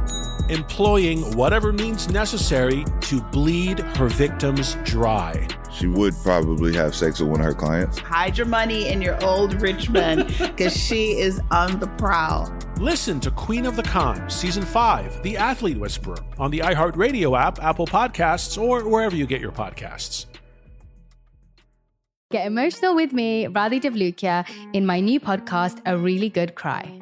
Employing 0.51 1.21
whatever 1.37 1.71
means 1.71 2.09
necessary 2.09 2.83
to 2.99 3.21
bleed 3.21 3.79
her 3.79 4.09
victims 4.09 4.75
dry. 4.83 5.47
She 5.71 5.87
would 5.87 6.13
probably 6.23 6.75
have 6.75 6.93
sex 6.93 7.21
with 7.21 7.29
one 7.29 7.39
of 7.39 7.45
her 7.45 7.53
clients. 7.53 7.99
Hide 7.99 8.37
your 8.37 8.47
money 8.47 8.89
in 8.89 9.01
your 9.01 9.17
old 9.23 9.61
rich 9.61 9.89
man 9.89 10.27
because 10.39 10.75
she 10.87 11.17
is 11.17 11.39
on 11.51 11.79
the 11.79 11.87
prowl. 11.97 12.53
Listen 12.81 13.21
to 13.21 13.31
Queen 13.31 13.65
of 13.65 13.77
the 13.77 13.83
Con, 13.83 14.29
Season 14.29 14.63
5, 14.63 15.23
The 15.23 15.37
Athlete 15.37 15.77
Whisperer, 15.77 16.17
on 16.37 16.51
the 16.51 16.59
iHeartRadio 16.59 17.39
app, 17.39 17.63
Apple 17.63 17.87
Podcasts, 17.87 18.61
or 18.61 18.85
wherever 18.89 19.15
you 19.15 19.25
get 19.25 19.39
your 19.39 19.53
podcasts. 19.53 20.25
Get 22.29 22.45
emotional 22.45 22.93
with 22.93 23.13
me, 23.13 23.45
Radhi 23.45 23.79
Devlukia, 23.81 24.45
in 24.73 24.85
my 24.85 24.99
new 24.99 25.21
podcast, 25.21 25.81
A 25.85 25.97
Really 25.97 26.27
Good 26.27 26.55
Cry. 26.55 27.01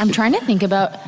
I'm 0.00 0.10
trying 0.10 0.32
to 0.32 0.40
think 0.40 0.62
about 0.62 0.98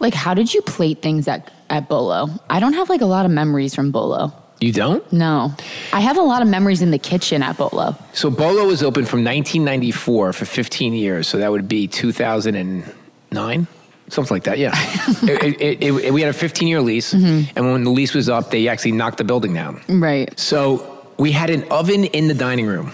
like 0.00 0.14
how 0.14 0.34
did 0.34 0.52
you 0.52 0.62
plate 0.62 1.02
things 1.02 1.28
at 1.28 1.52
at 1.70 1.88
Bolo? 1.88 2.28
I 2.50 2.60
don't 2.60 2.72
have 2.72 2.88
like 2.88 3.00
a 3.00 3.06
lot 3.06 3.24
of 3.24 3.30
memories 3.30 3.74
from 3.74 3.90
Bolo. 3.90 4.32
You 4.60 4.72
don't? 4.72 5.12
No. 5.12 5.52
I 5.92 6.00
have 6.00 6.16
a 6.16 6.22
lot 6.22 6.40
of 6.40 6.46
memories 6.46 6.82
in 6.82 6.92
the 6.92 6.98
kitchen 6.98 7.42
at 7.42 7.56
Bolo. 7.56 7.96
So 8.12 8.30
Bolo 8.30 8.66
was 8.66 8.82
open 8.82 9.04
from 9.04 9.24
1994 9.24 10.32
for 10.32 10.44
15 10.44 10.94
years. 10.94 11.26
So 11.26 11.38
that 11.38 11.50
would 11.50 11.66
be 11.66 11.88
2009, 11.88 13.66
something 14.08 14.34
like 14.34 14.44
that. 14.44 14.58
Yeah. 14.58 14.70
it, 15.22 15.60
it, 15.60 15.82
it, 15.82 16.14
we 16.14 16.20
had 16.20 16.30
a 16.30 16.32
15 16.32 16.68
year 16.68 16.80
lease, 16.80 17.12
mm-hmm. 17.12 17.50
and 17.56 17.72
when 17.72 17.82
the 17.82 17.90
lease 17.90 18.14
was 18.14 18.28
up, 18.28 18.52
they 18.52 18.68
actually 18.68 18.92
knocked 18.92 19.18
the 19.18 19.24
building 19.24 19.52
down. 19.52 19.82
Right. 19.88 20.38
So 20.38 21.06
we 21.18 21.32
had 21.32 21.50
an 21.50 21.64
oven 21.70 22.04
in 22.04 22.28
the 22.28 22.34
dining 22.34 22.66
room. 22.66 22.92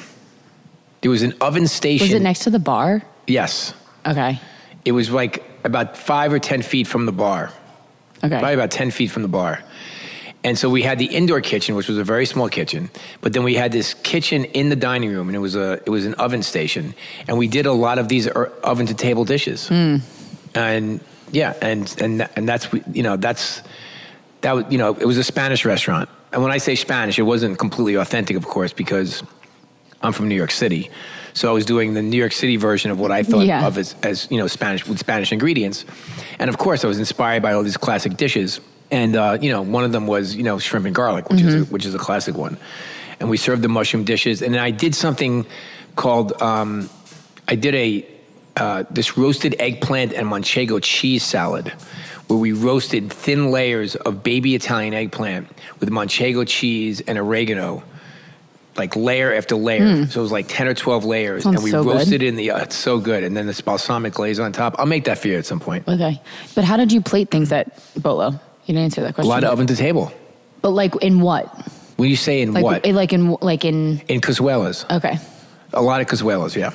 There 1.03 1.11
was 1.11 1.23
an 1.23 1.35
oven 1.41 1.69
station. 1.69 2.07
Was 2.07 2.15
it 2.15 2.23
next 2.23 2.41
to 2.41 2.51
the 2.51 2.59
bar? 2.59 3.03
Yes. 3.27 3.75
Okay. 4.07 4.41
It 4.85 4.93
was 4.93 5.11
like 5.11 5.45
about 5.65 5.97
five 5.97 6.33
or 6.33 6.39
10 6.39 6.63
feet 6.63 6.87
from 6.87 7.07
the 7.07 7.13
bar. 7.13 7.51
Okay. 8.19 8.29
Probably 8.29 8.55
about 8.55 8.71
10 8.71 8.91
feet 8.91 9.11
from 9.11 9.23
the 9.23 9.29
bar. 9.29 9.63
And 10.45 10.57
so 10.57 10.71
we 10.71 10.83
had 10.83 10.99
the 10.99 11.07
indoor 11.07 11.41
kitchen, 11.41 11.75
which 11.75 11.89
was 11.89 11.99
a 11.99 12.05
very 12.05 12.25
small 12.25 12.49
kitchen, 12.49 12.91
but 13.21 13.33
then 13.33 13.43
we 13.43 13.55
had 13.55 13.73
this 13.73 13.95
kitchen 13.95 14.45
in 14.45 14.69
the 14.69 14.77
dining 14.77 15.11
room, 15.11 15.29
and 15.29 15.35
it 15.35 15.41
was 15.41 15.57
a 15.57 15.73
it 15.85 15.91
was 15.91 16.07
an 16.07 16.15
oven 16.15 16.43
station, 16.45 16.95
and 17.27 17.37
we 17.37 17.49
did 17.49 17.67
a 17.67 17.73
lot 17.73 17.99
of 17.99 18.07
these 18.09 18.29
er- 18.29 18.53
oven 18.63 18.87
to 18.87 18.95
table 18.95 19.25
dishes, 19.25 19.69
and 20.55 21.01
yeah, 21.33 21.55
and 21.61 21.93
and 22.01 22.29
and 22.37 22.49
that's 22.49 22.69
you 22.93 23.03
know 23.03 23.17
that's 23.17 23.63
that 24.43 24.53
was 24.53 24.65
you 24.71 24.79
know 24.79 24.95
it 24.95 25.07
was 25.07 25.19
a 25.19 25.25
Spanish 25.25 25.65
restaurant, 25.65 26.09
and 26.33 26.41
when 26.41 26.53
I 26.53 26.59
say 26.59 26.77
Spanish, 26.77 27.19
it 27.19 27.25
wasn't 27.25 27.59
completely 27.59 27.97
authentic, 27.97 28.37
of 28.37 28.47
course, 28.47 28.73
because 28.73 29.25
I'm 30.03 30.13
from 30.13 30.29
New 30.29 30.37
York 30.37 30.53
City, 30.53 30.89
so 31.35 31.49
I 31.49 31.53
was 31.53 31.65
doing 31.65 31.95
the 31.95 32.03
New 32.03 32.17
York 32.17 32.33
City 32.33 32.57
version 32.57 32.91
of 32.91 32.99
what 32.99 33.11
I 33.11 33.23
thought 33.23 33.47
Yeah. 33.47 33.67
of 33.67 33.79
as, 33.79 33.95
as 34.03 34.27
you 34.31 34.39
know 34.39 34.47
Spanish 34.47 34.87
with 34.87 34.99
Spanish 34.99 35.33
ingredients, 35.33 35.85
and 36.39 36.49
of 36.51 36.59
course 36.59 36.85
I 36.85 36.89
was 36.89 36.99
inspired 36.99 37.43
by 37.43 37.53
all 37.53 37.63
these 37.63 37.77
classic 37.77 38.17
dishes, 38.17 38.61
and 38.91 39.17
uh, 39.17 39.39
you 39.41 39.51
know 39.51 39.63
one 39.63 39.85
of 39.85 39.93
them 39.93 40.07
was 40.07 40.35
you 40.35 40.43
know 40.43 40.59
shrimp 40.59 40.87
and 40.87 40.95
garlic, 40.95 41.31
which 41.31 41.41
is 41.43 41.55
a, 41.55 41.65
which 41.67 41.85
is 41.87 41.95
a 41.95 41.99
classic 41.99 42.37
one, 42.37 42.57
and 43.21 43.29
we 43.31 43.37
served 43.37 43.63
the 43.63 43.69
mushroom 43.69 44.05
dishes, 44.05 44.43
and 44.43 44.55
then 44.55 44.61
I 44.61 44.71
did 44.71 44.95
something 44.95 45.47
called 45.97 46.41
um, 46.43 46.89
I 47.47 47.55
did 47.55 47.75
a 47.75 48.07
uh, 48.57 48.85
this 48.91 49.17
roasted 49.17 49.55
eggplant 49.61 50.13
and 50.13 50.27
manchego 50.27 50.81
cheese 50.83 51.23
salad. 51.23 51.73
Where 52.27 52.39
we 52.39 52.53
roasted 52.53 53.11
thin 53.11 53.51
layers 53.51 53.97
of 53.97 54.23
baby 54.23 54.55
Italian 54.55 54.93
eggplant 54.93 55.49
with 55.81 55.89
manchego 55.89 56.47
cheese 56.47 57.01
and 57.01 57.17
oregano, 57.17 57.83
like 58.79 58.97
layer 58.97 59.33
after 59.35 59.57
layer. 59.57 59.83
Mm. 59.83 60.11
So 60.11 60.21
it 60.21 60.23
was 60.23 60.33
like 60.33 60.47
10 60.49 60.69
or 60.69 60.75
12 60.75 61.05
layers. 61.05 61.43
Sounds 61.45 61.57
and 61.57 61.65
we 61.65 61.71
so 61.71 61.83
roasted 61.83 62.23
it 62.23 62.27
in 62.27 62.37
the, 62.37 62.51
uh, 62.53 62.63
it's 62.63 62.77
so 62.77 62.99
good. 62.99 63.25
And 63.25 63.37
then 63.37 63.47
this 63.47 63.61
balsamic 63.61 64.15
glaze 64.15 64.39
on 64.41 64.53
top. 64.53 64.77
I'll 64.79 64.87
make 64.87 65.05
that 65.05 65.19
for 65.19 65.29
you 65.29 65.37
at 65.39 65.47
some 65.47 65.61
point. 65.61 65.87
Okay. 65.89 66.21
But 66.55 66.65
how 66.65 66.77
did 66.77 66.93
you 66.93 67.01
plate 67.01 67.31
things 67.31 67.53
at 67.53 67.81
Bolo? 68.01 68.31
You 68.31 68.75
didn't 68.75 68.85
answer 68.85 69.01
that 69.03 69.15
question. 69.15 69.31
A 69.31 69.35
lot 69.35 69.45
of 69.45 69.51
oven 69.51 69.67
to 69.67 69.77
table. 69.77 70.13
But 70.63 70.71
like 70.71 70.95
in 71.03 71.21
what? 71.21 71.47
When 71.97 72.09
you 72.09 72.17
say 72.17 72.43
in 72.43 72.53
Like 72.53 72.65
what? 72.65 72.87
like 72.87 73.13
in 73.13 73.33
like 73.41 73.65
in 73.65 74.01
in 74.09 74.21
cazuelas. 74.21 74.85
Okay. 74.91 75.19
A 75.73 75.83
lot 75.83 76.01
of 76.01 76.07
cazuelas, 76.07 76.55
yeah. 76.55 76.73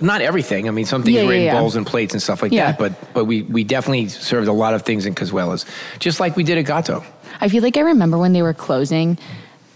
Not 0.00 0.20
everything. 0.20 0.66
I 0.66 0.72
mean, 0.72 0.86
some 0.86 1.02
things 1.04 1.16
Yeah, 1.16 1.24
were 1.26 1.32
yeah, 1.32 1.38
in 1.38 1.44
yeah. 1.46 1.60
bowls 1.60 1.76
and 1.76 1.86
plates 1.86 2.14
and 2.14 2.22
stuff 2.22 2.42
like 2.42 2.50
that. 2.52 2.78
But 2.78 3.14
but 3.14 3.26
we, 3.26 3.42
we 3.42 3.62
definitely 3.64 4.08
served 4.08 4.48
a 4.48 4.52
lot 4.52 4.74
of 4.74 4.82
things 4.82 5.06
in 5.06 5.14
cazuelas, 5.14 5.64
just 6.00 6.18
like 6.20 6.36
we 6.36 6.42
did 6.42 6.58
at 6.58 6.64
Gato. 6.66 7.04
I 7.40 7.48
feel 7.48 7.62
like 7.62 7.76
I 7.76 7.80
remember 7.80 8.18
when 8.18 8.32
they 8.32 8.42
were 8.42 8.54
closing, 8.54 9.18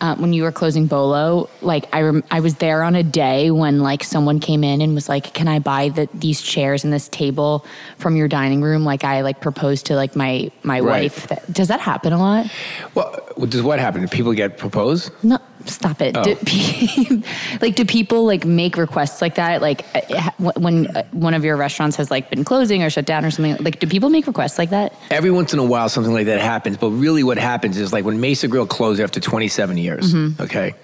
uh, 0.00 0.14
when 0.16 0.32
you 0.32 0.42
were 0.44 0.52
closing 0.52 0.86
Bolo. 0.86 1.48
Like 1.62 1.86
I, 1.92 2.02
rem- 2.02 2.24
I 2.30 2.40
was 2.40 2.56
there 2.56 2.82
on 2.82 2.94
a 2.94 3.02
day 3.02 3.50
when 3.50 3.80
like 3.80 4.04
someone 4.04 4.38
came 4.40 4.62
in 4.64 4.80
and 4.80 4.94
was 4.94 5.08
like, 5.08 5.32
"Can 5.34 5.48
I 5.48 5.58
buy 5.58 5.88
the, 5.90 6.08
these 6.14 6.40
chairs 6.40 6.84
and 6.84 6.92
this 6.92 7.08
table 7.08 7.64
from 7.98 8.16
your 8.16 8.28
dining 8.28 8.62
room?" 8.62 8.84
Like 8.84 9.04
I 9.04 9.22
like 9.22 9.40
proposed 9.40 9.86
to 9.86 9.94
like 9.96 10.14
my 10.16 10.50
my 10.62 10.80
Right. 10.80 11.02
wife. 11.04 11.26
That, 11.28 11.52
does 11.52 11.68
that 11.68 11.80
happen 11.80 12.12
a 12.12 12.18
lot? 12.18 12.46
Well, 12.94 13.20
does 13.48 13.62
what 13.62 13.78
happen? 13.80 14.00
Do 14.02 14.08
people 14.08 14.32
get 14.32 14.58
proposed? 14.58 15.10
No, 15.22 15.38
stop 15.70 16.00
it. 16.00 16.16
Oh. 16.16 16.22
Do, 16.22 16.34
pe- 16.44 17.22
like, 17.60 17.74
do 17.76 17.84
people 17.84 18.24
like 18.24 18.44
make 18.44 18.76
requests 18.76 19.20
like 19.22 19.34
that? 19.36 19.60
Like, 19.62 19.84
uh, 19.94 20.30
when 20.56 20.86
uh, 20.96 21.04
one 21.12 21.34
of 21.34 21.44
your 21.44 21.56
restaurants 21.56 21.96
has 21.96 22.10
like 22.10 22.30
been 22.30 22.44
closing 22.44 22.82
or 22.82 22.90
shut 22.90 23.04
down 23.06 23.24
or 23.24 23.30
something, 23.30 23.56
like, 23.64 23.78
do 23.80 23.86
people 23.86 24.10
make 24.10 24.26
requests 24.26 24.58
like 24.58 24.70
that? 24.70 24.92
Every 25.10 25.30
once 25.30 25.52
in 25.52 25.58
a 25.58 25.64
while, 25.64 25.88
something 25.88 26.12
like 26.12 26.26
that 26.26 26.40
happens. 26.40 26.76
But 26.76 26.90
really, 26.90 27.22
what 27.22 27.38
happens 27.38 27.76
is 27.78 27.92
like 27.92 28.04
when 28.04 28.20
Mesa 28.20 28.48
Grill 28.48 28.66
closed 28.66 29.00
after 29.00 29.20
27 29.20 29.76
years, 29.76 30.14
Mhm. 30.14 30.40
okay? 30.40 30.74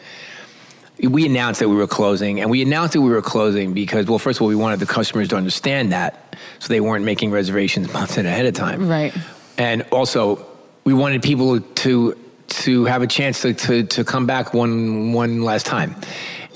We 1.03 1.27
announced 1.27 1.59
that 1.61 1.69
we 1.69 1.75
were 1.75 1.89
closing, 1.89 2.41
and 2.41 2.49
we 2.51 2.63
announced 2.63 2.93
that 2.93 3.01
we 3.01 3.11
were 3.11 3.21
closing 3.21 3.73
because, 3.75 4.07
well, 4.07 4.19
first 4.21 4.39
of 4.39 4.43
all, 4.43 4.49
we 4.49 4.55
wanted 4.55 4.79
the 4.79 4.87
customers 4.87 5.27
to 5.29 5.37
understand 5.37 5.91
that, 5.93 6.37
so 6.61 6.69
they 6.69 6.81
weren't 6.81 7.05
making 7.05 7.33
reservations 7.33 7.93
months 7.93 8.17
in 8.17 8.27
ahead 8.27 8.47
of 8.47 8.55
time. 8.55 8.89
Right. 8.89 9.13
And 9.59 9.83
also, 9.91 10.47
we 10.85 10.95
wanted 10.95 11.21
people 11.23 11.59
to 11.61 12.17
to 12.49 12.85
have 12.85 13.03
a 13.03 13.07
chance 13.07 13.43
to, 13.43 13.55
to, 13.55 13.83
to 13.85 14.05
come 14.05 14.27
back 14.27 14.55
one 14.55 15.13
one 15.13 15.43
last 15.43 15.67
time. 15.67 15.95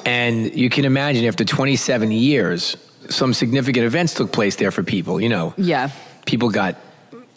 And 0.05 0.55
you 0.55 0.71
can 0.71 0.85
imagine 0.85 1.25
after 1.27 1.45
27 1.45 2.11
years, 2.13 2.77
some 3.09 3.35
significant 3.35 3.85
events 3.85 4.15
took 4.15 4.33
place 4.33 4.57
there 4.57 4.71
for 4.71 4.83
people. 4.83 5.21
You 5.21 5.29
know, 5.29 5.55
Yeah. 5.57 5.91
people 6.27 6.51
got 6.51 6.77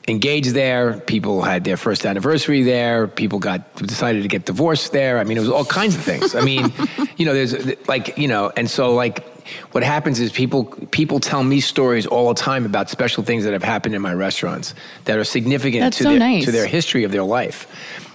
engaged 0.08 0.52
there. 0.54 1.00
People 1.02 1.42
had 1.42 1.64
their 1.64 1.78
first 1.78 2.06
anniversary 2.06 2.64
there. 2.64 3.08
People 3.08 3.40
got 3.40 3.76
decided 3.76 4.22
to 4.24 4.28
get 4.28 4.46
divorced 4.46 4.92
there. 4.92 5.20
I 5.20 5.24
mean, 5.24 5.38
it 5.38 5.42
was 5.42 5.50
all 5.50 5.66
kinds 5.66 5.96
of 5.96 6.02
things. 6.02 6.36
I 6.36 6.42
mean, 6.42 6.72
you 7.18 7.26
know, 7.26 7.34
there's 7.34 7.54
like 7.88 8.18
you 8.18 8.28
know, 8.28 8.52
and 8.58 8.70
so 8.70 8.94
like 8.94 9.26
what 9.74 9.84
happens 9.84 10.20
is 10.20 10.32
people 10.32 10.66
people 10.92 11.20
tell 11.20 11.44
me 11.44 11.60
stories 11.60 12.06
all 12.06 12.30
the 12.34 12.40
time 12.40 12.66
about 12.66 12.90
special 12.90 13.24
things 13.24 13.44
that 13.44 13.54
have 13.54 13.64
happened 13.64 13.96
in 13.96 14.02
my 14.02 14.14
restaurants 14.14 14.74
that 15.06 15.18
are 15.18 15.24
significant 15.24 15.82
That's 15.82 15.98
to 15.98 16.04
so 16.04 16.10
their 16.12 16.20
nice. 16.20 16.46
to 16.46 16.52
their 16.52 16.68
history 16.68 17.04
of 17.04 17.12
their 17.12 17.24
life. 17.24 17.68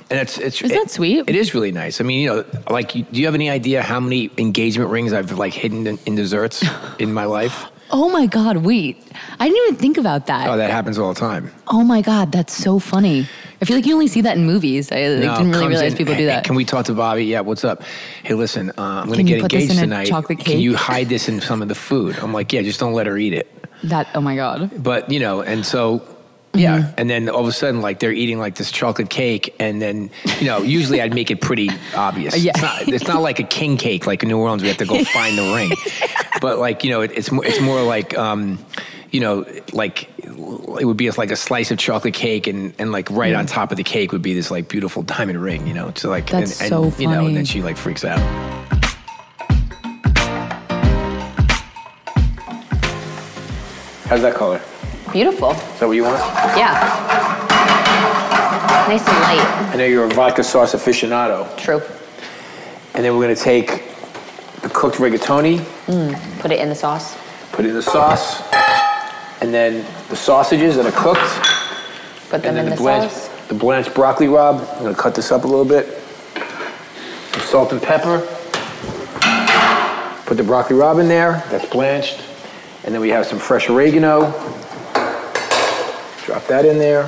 And 0.09 0.21
it's 0.21 0.39
it's 0.39 0.63
Isn't 0.63 0.77
that 0.77 0.91
sweet? 0.91 1.25
It 1.29 1.35
is 1.35 1.53
really 1.55 1.73
nice. 1.73 2.01
I 2.01 2.05
mean, 2.05 2.21
you 2.21 2.29
know, 2.29 2.45
like, 2.71 2.93
do 2.93 3.05
you 3.11 3.25
have 3.27 3.35
any 3.35 3.51
idea 3.51 3.83
how 3.83 3.99
many 3.99 4.31
engagement 4.39 4.91
rings 4.91 5.13
I've 5.13 5.33
like 5.33 5.53
hidden 5.53 5.87
in, 5.87 5.99
in 6.07 6.15
desserts 6.15 6.65
in 6.99 7.13
my 7.13 7.25
life? 7.25 7.67
Oh 7.91 8.09
my 8.09 8.27
God, 8.27 8.59
wait. 8.59 8.97
I 9.39 9.49
didn't 9.49 9.63
even 9.69 9.77
think 9.77 9.97
about 9.99 10.27
that. 10.27 10.49
Oh, 10.49 10.57
that 10.57 10.71
happens 10.71 10.99
all 10.99 11.13
the 11.15 11.19
time. 11.21 11.53
Oh 11.69 11.85
my 11.85 12.03
God, 12.03 12.33
that's 12.33 12.53
so 12.55 12.79
funny. 12.81 13.29
I 13.61 13.65
feel 13.65 13.77
like 13.77 13.87
you 13.87 13.95
only 13.95 14.09
see 14.09 14.21
that 14.23 14.37
in 14.37 14.45
movies. 14.45 14.91
I 14.93 15.07
like, 15.09 15.25
No, 15.25 15.37
didn't 15.37 15.53
really 15.53 15.69
realize 15.69 15.93
in, 15.93 15.99
people 15.99 16.15
do 16.15 16.21
"Hey, 16.21 16.27
that. 16.27 16.45
Can 16.45 16.57
we 16.57 16.65
talk 16.65 16.87
to 16.87 16.95
Bobby? 16.95 17.25
Yeah, 17.25 17.41
what's 17.41 17.65
up? 17.65 17.83
Hey, 18.23 18.35
listen, 18.35 18.71
uh, 18.71 18.83
I'm 18.83 19.07
going 19.07 19.19
to 19.19 19.25
get 19.25 19.41
engaged 19.41 19.79
tonight. 19.79 20.07
chocolate 20.07 20.39
cake? 20.39 20.47
Can 20.47 20.59
you 20.61 20.77
hide 20.91 21.09
this 21.09 21.29
in 21.29 21.41
some 21.41 21.63
of 21.63 21.69
the 21.69 21.75
food? 21.75 22.17
I'm 22.19 22.33
like, 22.33 22.53
yeah, 22.53 22.63
just 22.63 22.81
don't 22.81 22.93
let 22.93 23.07
her 23.07 23.17
eat 23.17 23.33
it. 23.33 23.49
that, 23.85 24.09
oh 24.15 24.21
my 24.21 24.35
God. 24.37 24.83
But, 24.83 25.11
you 25.11 25.21
know, 25.21 25.41
and 25.43 25.65
so, 25.65 26.03
yeah. 26.59 26.79
Mm-hmm. 26.79 26.95
And 26.99 27.11
then 27.11 27.29
all 27.29 27.41
of 27.41 27.49
a 27.49 27.53
sudden, 27.53 27.81
like, 27.81 28.01
they're 28.01 28.13
eating 28.13 28.39
like 28.39 28.57
this 28.57 28.71
chocolate 28.71 29.11
cake. 29.11 29.55
And 29.59 29.81
then, 29.81 30.11
you 30.41 30.47
know, 30.47 30.59
usually 30.59 31.01
I'd 31.01 31.15
make 31.15 31.31
it 31.31 31.41
pretty 31.41 31.71
obvious. 31.95 32.37
Yeah. 32.37 32.53
It's, 32.55 32.63
not, 32.63 32.89
it's 32.89 33.09
not 33.09 33.23
like 33.23 33.39
a 33.39 33.45
king 33.45 33.77
cake 33.77 34.07
like 34.07 34.23
in 34.23 34.29
New 34.29 34.39
Orleans. 34.39 34.63
We 34.63 34.69
have 34.69 34.79
to 34.79 34.87
go 34.87 35.03
find 35.05 35.37
the 35.39 35.55
ring. 35.55 35.73
But, 36.41 36.59
like, 36.59 36.85
you 36.85 36.91
know, 36.91 37.03
it, 37.03 37.13
it's, 37.15 37.31
more, 37.31 37.45
it's 37.45 37.61
more 37.61 37.83
like, 37.83 38.17
um, 38.17 38.59
you 39.11 39.21
know, 39.21 39.47
like 39.73 40.11
it 40.19 40.85
would 40.85 40.97
be 40.97 41.11
like 41.11 41.31
a 41.31 41.37
slice 41.37 41.71
of 41.71 41.79
chocolate 41.79 42.13
cake, 42.13 42.47
and, 42.47 42.75
and 42.79 42.93
like 42.93 43.11
right 43.11 43.35
on 43.35 43.47
top 43.47 43.71
of 43.71 43.77
the 43.77 43.85
cake 43.85 44.13
would 44.13 44.21
be 44.21 44.35
this 44.35 44.51
like 44.51 44.69
beautiful 44.69 45.03
diamond 45.03 45.41
ring, 45.41 45.67
you 45.67 45.73
know. 45.73 45.93
So 45.95 46.11
like, 46.11 46.29
That's 46.29 46.61
and, 46.61 46.69
so 46.69 46.85
and, 46.85 47.01
you 47.01 47.07
know, 47.07 47.27
and 47.27 47.37
then 47.37 47.45
she 47.45 47.63
like 47.63 47.77
freaks 47.77 48.05
out. 48.05 48.19
How's 54.09 54.23
that 54.23 54.35
color? 54.35 54.61
Beautiful. 55.13 55.53
Is 55.53 55.81
that 55.81 55.87
what 55.87 55.93
you 55.93 56.05
want? 56.05 56.19
Yeah. 56.57 56.73
Nice 58.89 59.01
and 59.07 59.19
light. 59.23 59.71
I 59.73 59.77
know 59.77 59.85
you're 59.85 60.05
a 60.05 60.09
vodka 60.15 60.43
sauce 60.45 60.75
aficionado. 60.75 61.47
True. 61.57 61.81
And 62.95 63.05
then 63.05 63.15
we're 63.17 63.23
gonna 63.23 63.35
take 63.37 63.85
the 64.63 64.69
cooked 64.69 64.97
rigatoni, 64.97 65.59
Mm. 65.87 66.41
Put 66.41 66.51
it 66.51 66.59
in 66.61 66.69
the 66.69 66.75
sauce. 66.75 67.17
put 67.53 67.65
it 67.65 67.69
in 67.69 67.75
the 67.75 67.83
sauce, 67.83 68.43
and 69.41 69.53
then 69.55 69.85
the 70.09 70.17
sausages 70.17 70.77
that 70.77 70.85
are 70.87 70.93
cooked. 70.93 71.21
Put 72.31 72.43
them 72.43 72.57
in 72.57 72.65
the 72.65 72.71
the 72.73 72.77
blanched, 72.77 73.15
sauce. 73.15 73.29
the 73.49 73.55
blanched 73.55 73.95
broccoli, 73.95 74.27
rabe. 74.27 74.61
I'm 74.77 74.83
gonna 74.83 74.95
cut 74.95 75.15
this 75.15 75.31
up 75.31 75.45
a 75.45 75.47
little 75.47 75.65
bit. 75.65 75.87
Some 77.33 77.43
salt 77.43 77.73
and 77.73 77.81
pepper. 77.83 78.19
Put 80.27 80.37
the 80.37 80.43
broccoli 80.43 80.77
rabe 80.77 81.01
in 81.01 81.09
there, 81.09 81.45
that's 81.51 81.67
blanched. 81.67 82.21
And 82.85 82.93
then 82.95 83.01
we 83.01 83.09
have 83.11 83.27
some 83.27 83.39
fresh 83.39 83.69
oregano. 83.71 84.33
Drop 86.27 86.45
that 86.49 86.65
in 86.65 86.77
there. 86.77 87.07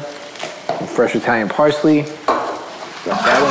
Fresh 0.94 1.16
Italian 1.16 1.48
parsley. 1.48 2.02
Drop 2.02 3.20
that 3.24 3.42
in 3.42 3.50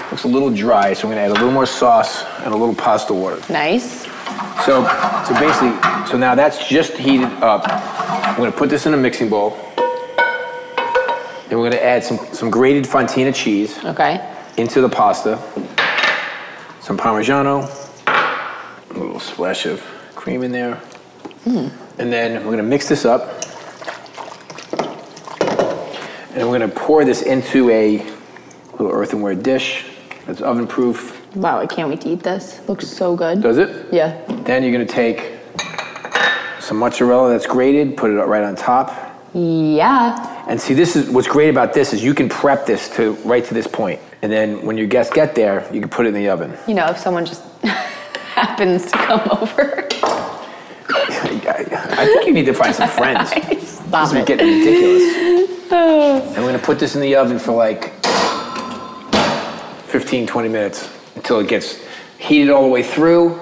there. 0.00 0.10
Looks 0.10 0.24
a 0.24 0.28
little 0.28 0.50
dry, 0.50 0.94
so 0.94 1.06
I'm 1.06 1.10
gonna 1.12 1.20
add 1.20 1.30
a 1.32 1.34
little 1.34 1.50
more 1.50 1.66
sauce 1.66 2.24
and 2.44 2.54
a 2.54 2.56
little 2.56 2.74
pasta 2.74 3.12
water. 3.12 3.38
Nice. 3.52 4.04
So, 4.64 4.84
so 5.26 5.34
basically, 5.38 5.76
so 6.10 6.16
now 6.16 6.34
that's 6.34 6.66
just 6.66 6.94
heated 6.94 7.26
up. 7.42 7.64
I'm 7.68 8.36
gonna 8.38 8.50
put 8.52 8.70
this 8.70 8.86
in 8.86 8.94
a 8.94 8.96
mixing 8.96 9.28
bowl. 9.28 9.50
Then 11.50 11.58
we're 11.58 11.68
gonna 11.70 11.82
add 11.82 12.02
some, 12.02 12.18
some 12.32 12.48
grated 12.50 12.84
fontina 12.84 13.34
cheese 13.34 13.78
Okay. 13.84 14.26
into 14.56 14.80
the 14.80 14.88
pasta. 14.88 15.38
Some 16.80 16.96
Parmigiano, 16.96 17.68
a 18.06 18.94
little 18.98 19.20
splash 19.20 19.66
of 19.66 19.82
cream 20.14 20.42
in 20.42 20.52
there. 20.52 20.80
Mm. 21.44 21.70
And 21.98 22.12
then 22.12 22.44
we're 22.44 22.50
gonna 22.50 22.62
mix 22.62 22.88
this 22.88 23.04
up. 23.04 23.42
And 26.34 26.46
we're 26.48 26.58
gonna 26.58 26.68
pour 26.68 27.04
this 27.04 27.22
into 27.22 27.70
a 27.70 27.98
little 28.72 28.90
earthenware 28.92 29.34
dish 29.34 29.86
that's 30.26 30.42
oven 30.42 30.66
proof. 30.66 31.14
Wow, 31.34 31.58
I 31.58 31.66
can't 31.66 31.88
wait 31.88 32.02
to 32.02 32.10
eat 32.10 32.22
this. 32.22 32.60
Looks 32.68 32.86
so 32.86 33.16
good. 33.16 33.42
Does 33.42 33.58
it? 33.58 33.86
Yeah. 33.92 34.20
Then 34.44 34.62
you're 34.62 34.72
gonna 34.72 34.84
take 34.84 35.32
some 36.60 36.78
mozzarella 36.78 37.30
that's 37.30 37.46
grated, 37.46 37.96
put 37.96 38.10
it 38.10 38.14
right 38.14 38.42
on 38.44 38.56
top. 38.56 38.92
Yeah. 39.32 40.44
And 40.48 40.60
see, 40.60 40.74
this 40.74 40.96
is 40.96 41.08
what's 41.10 41.28
great 41.28 41.48
about 41.48 41.72
this 41.72 41.92
is 41.92 42.02
you 42.04 42.14
can 42.14 42.28
prep 42.28 42.66
this 42.66 42.88
to 42.96 43.12
right 43.24 43.44
to 43.44 43.54
this 43.54 43.66
point, 43.66 44.00
and 44.22 44.30
then 44.30 44.64
when 44.66 44.76
your 44.76 44.86
guests 44.86 45.12
get 45.12 45.34
there, 45.34 45.66
you 45.72 45.80
can 45.80 45.88
put 45.90 46.06
it 46.06 46.10
in 46.10 46.14
the 46.14 46.28
oven. 46.28 46.54
You 46.66 46.74
know, 46.74 46.86
if 46.86 46.98
someone 46.98 47.24
just 47.24 47.42
happens 47.62 48.90
to 48.92 48.98
come 48.98 49.20
over. 49.40 49.85
I 51.98 52.04
think 52.04 52.26
you 52.26 52.34
need 52.34 52.44
to 52.44 52.52
find 52.52 52.74
some 52.74 52.90
friends. 52.90 53.30
Stop 53.68 54.10
this 54.10 54.18
is 54.18 54.24
getting 54.26 54.46
ridiculous. 54.46 55.46
And 55.72 56.44
we're 56.44 56.52
gonna 56.52 56.58
put 56.58 56.78
this 56.78 56.94
in 56.94 57.00
the 57.00 57.16
oven 57.16 57.38
for 57.38 57.52
like 57.52 57.92
15, 59.86 60.26
20 60.26 60.48
minutes 60.48 60.90
until 61.16 61.40
it 61.40 61.48
gets 61.48 61.82
heated 62.18 62.50
all 62.50 62.62
the 62.62 62.68
way 62.68 62.82
through, 62.82 63.40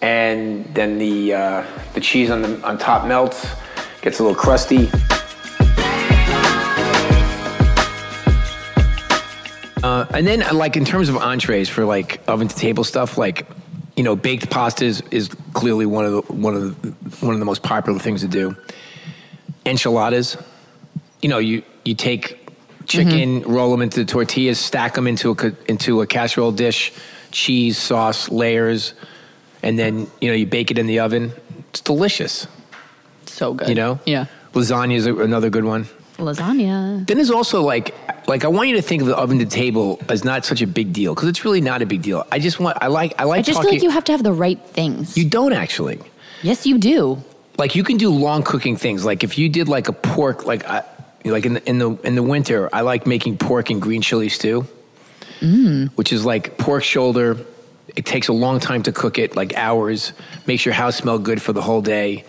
and 0.00 0.64
then 0.72 0.98
the 0.98 1.34
uh, 1.34 1.66
the 1.94 2.00
cheese 2.00 2.30
on 2.30 2.42
the 2.42 2.62
on 2.62 2.78
top 2.78 3.06
melts, 3.06 3.46
gets 4.02 4.20
a 4.20 4.22
little 4.22 4.38
crusty. 4.38 4.88
Uh, 9.82 10.06
and 10.14 10.26
then, 10.26 10.44
like 10.56 10.76
in 10.76 10.84
terms 10.84 11.08
of 11.08 11.16
entrees 11.16 11.68
for 11.68 11.84
like 11.84 12.20
oven 12.28 12.46
to 12.46 12.54
table 12.54 12.84
stuff, 12.84 13.18
like 13.18 13.46
you 13.96 14.02
know, 14.02 14.16
baked 14.16 14.50
pasta 14.50 14.84
is, 14.84 15.02
is 15.10 15.28
clearly 15.52 15.86
one 15.86 16.04
of 16.04 16.12
the 16.12 16.32
one 16.32 16.54
of 16.54 16.82
the, 16.82 16.88
one 17.24 17.34
of 17.34 17.40
the 17.40 17.46
most 17.46 17.62
popular 17.62 17.98
things 17.98 18.22
to 18.22 18.28
do. 18.28 18.56
Enchiladas, 19.66 20.36
you 21.22 21.28
know, 21.28 21.38
you 21.38 21.62
you 21.84 21.94
take 21.94 22.48
chicken, 22.86 23.40
mm-hmm. 23.40 23.52
roll 23.52 23.70
them 23.70 23.82
into 23.82 24.04
tortillas, 24.04 24.58
stack 24.58 24.94
them 24.94 25.06
into 25.06 25.32
a 25.32 25.52
into 25.70 26.00
a 26.00 26.06
casserole 26.06 26.52
dish, 26.52 26.92
cheese, 27.30 27.76
sauce, 27.76 28.30
layers, 28.30 28.94
and 29.62 29.78
then 29.78 30.06
you 30.20 30.28
know 30.28 30.34
you 30.34 30.46
bake 30.46 30.70
it 30.70 30.78
in 30.78 30.86
the 30.86 31.00
oven. 31.00 31.32
It's 31.70 31.80
delicious. 31.80 32.46
So 33.26 33.54
good. 33.54 33.68
You 33.68 33.74
know, 33.74 34.00
Yeah. 34.06 34.26
lasagna 34.54 34.94
is 34.94 35.06
another 35.06 35.50
good 35.50 35.64
one. 35.64 35.86
Lasagna. 36.18 37.06
Then 37.06 37.16
there's 37.16 37.30
also 37.30 37.62
like, 37.62 37.94
like 38.30 38.44
I 38.44 38.48
want 38.48 38.68
you 38.68 38.76
to 38.76 38.82
think 38.82 39.02
of 39.02 39.08
the 39.08 39.16
oven 39.16 39.38
to 39.40 39.46
table 39.46 40.00
as 40.08 40.24
not 40.24 40.44
such 40.44 40.62
a 40.62 40.66
big 40.66 40.92
deal 40.92 41.14
because 41.14 41.28
it's 41.28 41.44
really 41.44 41.60
not 41.60 41.82
a 41.82 41.86
big 41.86 42.00
deal. 42.02 42.24
I 42.30 42.38
just 42.38 42.60
want, 42.60 42.78
I 42.80 42.86
like, 42.86 43.12
I 43.20 43.24
like 43.24 43.40
I 43.40 43.42
just 43.42 43.56
talking. 43.56 43.70
feel 43.70 43.76
like 43.78 43.82
you 43.82 43.90
have 43.90 44.04
to 44.04 44.12
have 44.12 44.22
the 44.22 44.32
right 44.32 44.60
things. 44.68 45.16
You 45.18 45.28
don't 45.28 45.52
actually. 45.52 45.98
Yes, 46.42 46.64
you 46.64 46.78
do. 46.78 47.22
Like 47.58 47.74
you 47.74 47.82
can 47.84 47.96
do 47.96 48.08
long 48.10 48.42
cooking 48.44 48.76
things. 48.76 49.04
Like 49.04 49.24
if 49.24 49.36
you 49.36 49.48
did 49.48 49.68
like 49.68 49.88
a 49.88 49.92
pork, 49.92 50.46
like 50.46 50.64
I, 50.64 50.84
like 51.24 51.44
in 51.44 51.54
the 51.54 51.68
in 51.68 51.78
the 51.78 51.90
in 52.04 52.14
the 52.14 52.22
winter, 52.22 52.70
I 52.72 52.80
like 52.82 53.06
making 53.06 53.36
pork 53.36 53.68
and 53.68 53.82
green 53.82 54.00
chili 54.00 54.28
stew, 54.30 54.66
Mm. 55.40 55.90
which 55.96 56.12
is 56.12 56.24
like 56.24 56.56
pork 56.58 56.84
shoulder. 56.84 57.36
It 57.96 58.06
takes 58.06 58.28
a 58.28 58.32
long 58.32 58.60
time 58.60 58.82
to 58.84 58.92
cook 58.92 59.18
it, 59.18 59.34
like 59.34 59.56
hours. 59.56 60.12
Makes 60.46 60.64
your 60.64 60.74
house 60.74 60.96
smell 60.96 61.18
good 61.18 61.42
for 61.42 61.52
the 61.52 61.62
whole 61.62 61.82
day. 61.82 62.24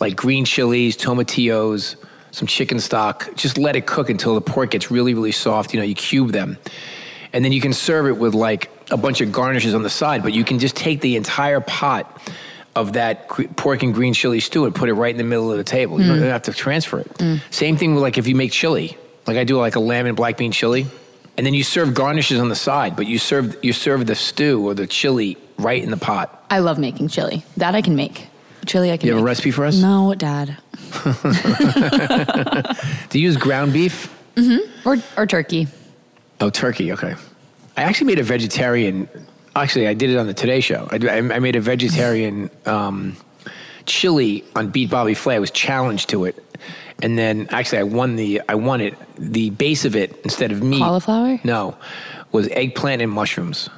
Like 0.00 0.16
green 0.16 0.44
chilies, 0.44 0.96
tomatillos, 0.96 1.96
some 2.34 2.46
chicken 2.48 2.80
stock. 2.80 3.28
Just 3.36 3.56
let 3.58 3.76
it 3.76 3.86
cook 3.86 4.10
until 4.10 4.34
the 4.34 4.40
pork 4.40 4.72
gets 4.72 4.90
really, 4.90 5.14
really 5.14 5.32
soft. 5.32 5.72
You 5.72 5.80
know, 5.80 5.86
you 5.86 5.94
cube 5.94 6.32
them. 6.32 6.58
And 7.32 7.44
then 7.44 7.52
you 7.52 7.60
can 7.60 7.72
serve 7.72 8.06
it 8.06 8.16
with 8.18 8.34
like 8.34 8.70
a 8.90 8.96
bunch 8.96 9.20
of 9.20 9.32
garnishes 9.32 9.74
on 9.74 9.82
the 9.82 9.90
side, 9.90 10.22
but 10.22 10.32
you 10.32 10.44
can 10.44 10.58
just 10.58 10.76
take 10.76 11.00
the 11.00 11.16
entire 11.16 11.60
pot 11.60 12.20
of 12.76 12.94
that 12.94 13.28
pork 13.56 13.82
and 13.84 13.94
green 13.94 14.14
chili 14.14 14.40
stew 14.40 14.64
and 14.64 14.74
put 14.74 14.88
it 14.88 14.94
right 14.94 15.12
in 15.12 15.18
the 15.18 15.24
middle 15.24 15.50
of 15.50 15.56
the 15.58 15.64
table. 15.64 16.00
You 16.00 16.06
Mm. 16.10 16.20
don't 16.20 16.28
have 16.30 16.42
to 16.42 16.52
transfer 16.52 16.98
it. 17.00 17.40
Same 17.50 17.76
thing 17.76 17.94
with 17.94 18.02
like 18.02 18.18
if 18.18 18.26
you 18.26 18.34
make 18.34 18.50
chili. 18.52 18.96
Like 19.26 19.36
I 19.36 19.44
do 19.44 19.56
like 19.58 19.76
a 19.76 19.80
lamb 19.80 20.06
and 20.06 20.16
black 20.16 20.36
bean 20.36 20.50
chili. 20.52 20.86
And 21.36 21.44
then 21.46 21.54
you 21.54 21.64
serve 21.64 21.94
garnishes 21.94 22.38
on 22.40 22.48
the 22.48 22.54
side, 22.56 22.94
but 22.96 23.06
you 23.06 23.18
serve 23.18 23.56
you 23.62 23.72
serve 23.72 24.06
the 24.06 24.14
stew 24.14 24.64
or 24.66 24.74
the 24.74 24.86
chili 24.86 25.36
right 25.58 25.82
in 25.82 25.90
the 25.90 25.96
pot. 25.96 26.44
I 26.50 26.58
love 26.58 26.78
making 26.78 27.08
chili. 27.08 27.44
That 27.56 27.74
I 27.74 27.82
can 27.82 27.94
make. 27.96 28.26
Chili 28.66 28.90
I 28.92 28.96
can 28.96 29.06
You 29.08 29.14
have 29.14 29.22
a 29.22 29.24
recipe 29.24 29.50
for 29.50 29.64
us? 29.64 29.80
No, 29.80 30.14
Dad. 30.14 30.56
Do 33.10 33.18
you 33.18 33.24
use 33.28 33.36
ground 33.36 33.72
beef? 33.72 34.12
Mm-hmm. 34.36 34.88
Or 34.88 34.96
or 35.16 35.26
turkey. 35.26 35.68
Oh, 36.40 36.50
turkey. 36.50 36.92
Okay. 36.92 37.14
I 37.76 37.82
actually 37.82 38.08
made 38.08 38.18
a 38.18 38.22
vegetarian. 38.22 39.08
Actually, 39.56 39.88
I 39.88 39.94
did 39.94 40.10
it 40.10 40.16
on 40.16 40.26
the 40.26 40.34
Today 40.34 40.60
Show. 40.60 40.88
I, 40.90 40.96
I 41.18 41.38
made 41.38 41.56
a 41.56 41.60
vegetarian 41.60 42.50
um, 42.66 43.16
chili 43.86 44.44
on 44.56 44.70
Beat 44.70 44.90
Bobby 44.90 45.14
Flay. 45.14 45.36
I 45.36 45.38
was 45.38 45.50
challenged 45.50 46.08
to 46.10 46.24
it, 46.24 46.42
and 47.02 47.18
then 47.18 47.46
actually 47.50 47.78
I 47.78 47.84
won 47.84 48.16
the. 48.16 48.42
I 48.48 48.56
won 48.56 48.80
it. 48.80 48.94
The 49.16 49.50
base 49.50 49.84
of 49.84 49.94
it 49.94 50.18
instead 50.24 50.50
of 50.52 50.62
meat. 50.62 50.80
Cauliflower? 50.80 51.38
No, 51.44 51.76
was 52.32 52.48
eggplant 52.48 53.02
and 53.02 53.10
mushrooms. 53.10 53.68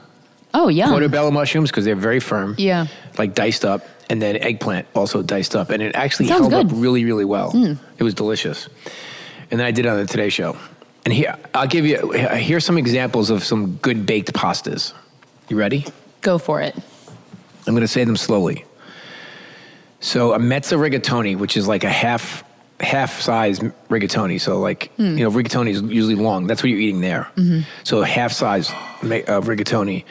Oh 0.55 0.69
yeah. 0.69 0.89
Portobello 0.89 1.31
mushrooms 1.31 1.71
because 1.71 1.85
they're 1.85 1.95
very 1.95 2.21
firm. 2.21 2.55
Yeah. 2.57 2.87
Like 3.19 3.35
diced 3.35 3.65
up, 3.65 3.87
and 4.09 4.21
then 4.23 4.37
eggplant 4.37 4.87
also 4.95 5.23
diced 5.23 5.55
up, 5.57 5.71
and 5.71 5.83
it 5.83 5.95
actually 5.95 6.27
Sounds 6.29 6.49
held 6.53 6.66
up 6.66 6.73
really, 6.75 7.05
really 7.05 7.25
well. 7.25 7.53
Mm. 7.53 7.79
It 7.99 8.05
was 8.05 8.14
delicious. 8.14 8.69
And 9.51 9.61
then 9.61 9.66
I 9.66 9.71
did 9.71 9.87
it 9.87 9.88
on 9.88 9.99
the 9.99 10.07
Today 10.07 10.29
Show. 10.29 10.57
And 11.05 11.14
here, 11.14 11.37
I'll 11.55 11.69
give 11.69 11.87
you, 11.87 12.11
here's 12.12 12.64
some 12.64 12.79
examples 12.79 13.31
of 13.31 13.45
some 13.45 13.77
good 13.77 14.07
baked 14.07 14.33
pastas. 14.33 14.92
You 15.49 15.57
ready? 15.57 15.87
Go 16.21 16.38
for 16.38 16.61
it. 16.61 16.75
I'm 17.66 17.75
going 17.75 17.83
to 17.83 17.88
say 17.88 18.03
them 18.05 18.16
slowly. 18.16 18.64
So 20.01 20.33
a 20.35 20.38
mezza 20.38 20.77
rigatoni, 20.79 21.37
which 21.38 21.57
is 21.57 21.66
like 21.69 21.85
a 21.85 21.88
half 21.90 22.45
half 22.81 23.21
size 23.21 23.59
rigatoni. 23.88 24.38
So 24.40 24.61
like 24.61 24.90
Hmm. 24.97 25.16
you 25.16 25.25
know, 25.25 25.31
rigatoni 25.31 25.71
is 25.71 25.83
usually 25.83 26.14
long. 26.14 26.47
That's 26.47 26.62
what 26.62 26.71
you're 26.71 26.79
eating 26.81 27.01
there. 27.01 27.27
Mhm. 27.37 27.64
So 27.85 28.03
a 28.03 28.07
half 28.07 28.33
size 28.33 28.71
uh, 28.71 29.40
rigatoni 29.40 30.05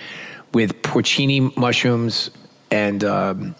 with 0.53 0.81
porcini 0.81 1.55
mushrooms 1.55 2.31
and 2.71 3.03
um, 3.03 3.55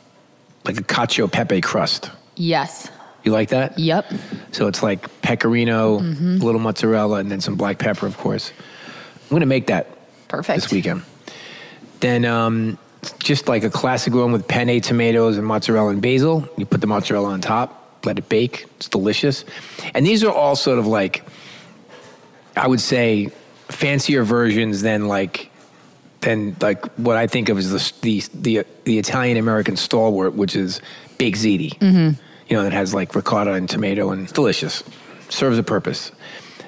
like 0.65 0.78
a 0.78 0.84
cacio 0.84 1.32
pepe 1.32 1.62
crust. 1.62 2.12
Yes. 2.36 2.89
You 3.23 3.32
like 3.32 3.49
that? 3.49 3.80
Yep. 3.80 4.12
So 4.51 4.67
it's 4.67 4.84
like 4.84 5.21
pecorino, 5.21 5.99
Mhm. 5.99 6.41
a 6.41 6.45
little 6.45 6.60
mozzarella, 6.62 7.17
and 7.19 7.32
then 7.32 7.41
some 7.41 7.56
black 7.56 7.80
pepper, 7.80 8.06
of 8.06 8.17
course. 8.17 8.51
I'm 9.32 9.39
to 9.39 9.45
make 9.45 9.67
that 9.67 9.88
Perfect. 10.28 10.62
this 10.62 10.71
weekend. 10.71 11.01
Then 12.01 12.25
um, 12.25 12.78
just 13.19 13.47
like 13.47 13.63
a 13.63 13.69
classic 13.69 14.13
one 14.13 14.32
with 14.32 14.47
penne 14.47 14.80
tomatoes 14.82 15.38
and 15.38 15.45
mozzarella 15.45 15.89
and 15.89 16.01
basil. 16.01 16.47
You 16.58 16.65
put 16.65 16.82
the 16.82 16.88
mozzarella 16.88 17.30
on 17.30 17.41
top, 17.41 17.99
let 18.06 18.17
it 18.19 18.30
bake. 18.30 18.65
It's 18.78 18.88
delicious. 18.89 19.45
And 19.95 20.06
these 20.06 20.23
are 20.23 20.32
all 20.32 20.56
sort 20.56 20.78
of 20.78 20.86
like, 20.86 21.23
I 22.56 22.67
would 22.67 22.82
say, 22.82 23.30
fancier 23.69 24.23
versions 24.23 24.82
than 24.84 25.08
like 25.08 25.49
than 26.26 26.58
like 26.60 26.86
what 26.98 27.16
I 27.16 27.28
think 27.28 27.48
of 27.48 27.58
as 27.58 27.70
the 27.72 27.94
the 28.02 28.24
the, 28.34 28.66
the 28.84 28.98
Italian 29.00 29.38
American 29.38 29.78
stalwart, 29.78 30.34
which 30.34 30.56
is 30.58 30.82
Baked 31.18 31.38
ziti 31.38 31.78
Mm-hmm. 31.80 32.20
you 32.50 32.58
know, 32.58 32.64
that 32.64 32.74
has 32.74 32.94
like 32.94 33.16
ricotta 33.16 33.54
and 33.54 33.70
tomato 33.70 34.12
and 34.12 34.24
it's 34.24 34.34
delicious. 34.34 34.84
Serves 35.30 35.58
a 35.58 35.64
purpose. 35.64 36.12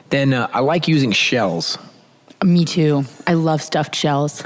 Then 0.10 0.34
uh, 0.34 0.48
I 0.54 0.62
like 0.62 0.88
using 0.88 1.12
shells. 1.12 1.78
Me 2.44 2.64
too. 2.66 3.04
I 3.28 3.34
love 3.34 3.62
stuffed 3.62 3.94
shells. 3.96 4.42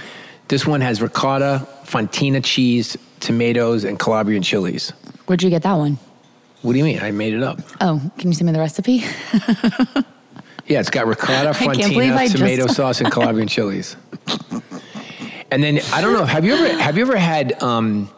This 0.48 0.66
one 0.66 0.82
has 0.82 1.02
ricotta, 1.02 1.68
fontina 1.86 2.44
cheese, 2.44 2.98
tomatoes, 3.20 3.84
and 3.84 4.00
Calabrian 4.00 4.42
chilies. 4.44 4.92
Where'd 5.28 5.44
you 5.44 5.50
get 5.50 5.62
that 5.64 5.74
one? 5.78 5.98
What 6.64 6.74
do 6.74 6.78
you 6.80 6.84
mean? 6.84 7.00
I 7.00 7.12
made 7.12 7.34
it 7.34 7.44
up. 7.44 7.60
Oh, 7.80 8.02
can 8.18 8.30
you 8.32 8.36
send 8.36 8.48
me 8.48 8.54
the 8.54 8.60
recipe? 8.60 9.04
Yeah, 10.68 10.80
it's 10.80 10.90
got 10.92 11.06
ricotta, 11.08 11.50
I 11.50 11.54
can't 11.76 11.92
believe 11.94 12.14
I 12.14 12.26
fontina, 12.28 12.32
just- 12.32 12.38
tomato 12.38 12.68
sauce, 12.78 13.02
and 13.02 13.12
Calabrian 13.12 13.48
chilies. 13.50 13.98
And 15.52 15.62
then 15.64 15.80
I 15.94 16.02
don't 16.02 16.14
know. 16.14 16.24
Have 16.26 16.46
you 16.46 16.54
ever 16.56 16.82
have 16.82 16.98
you 16.98 17.04
ever 17.04 17.18
had? 17.18 17.62
Um, 17.62 18.10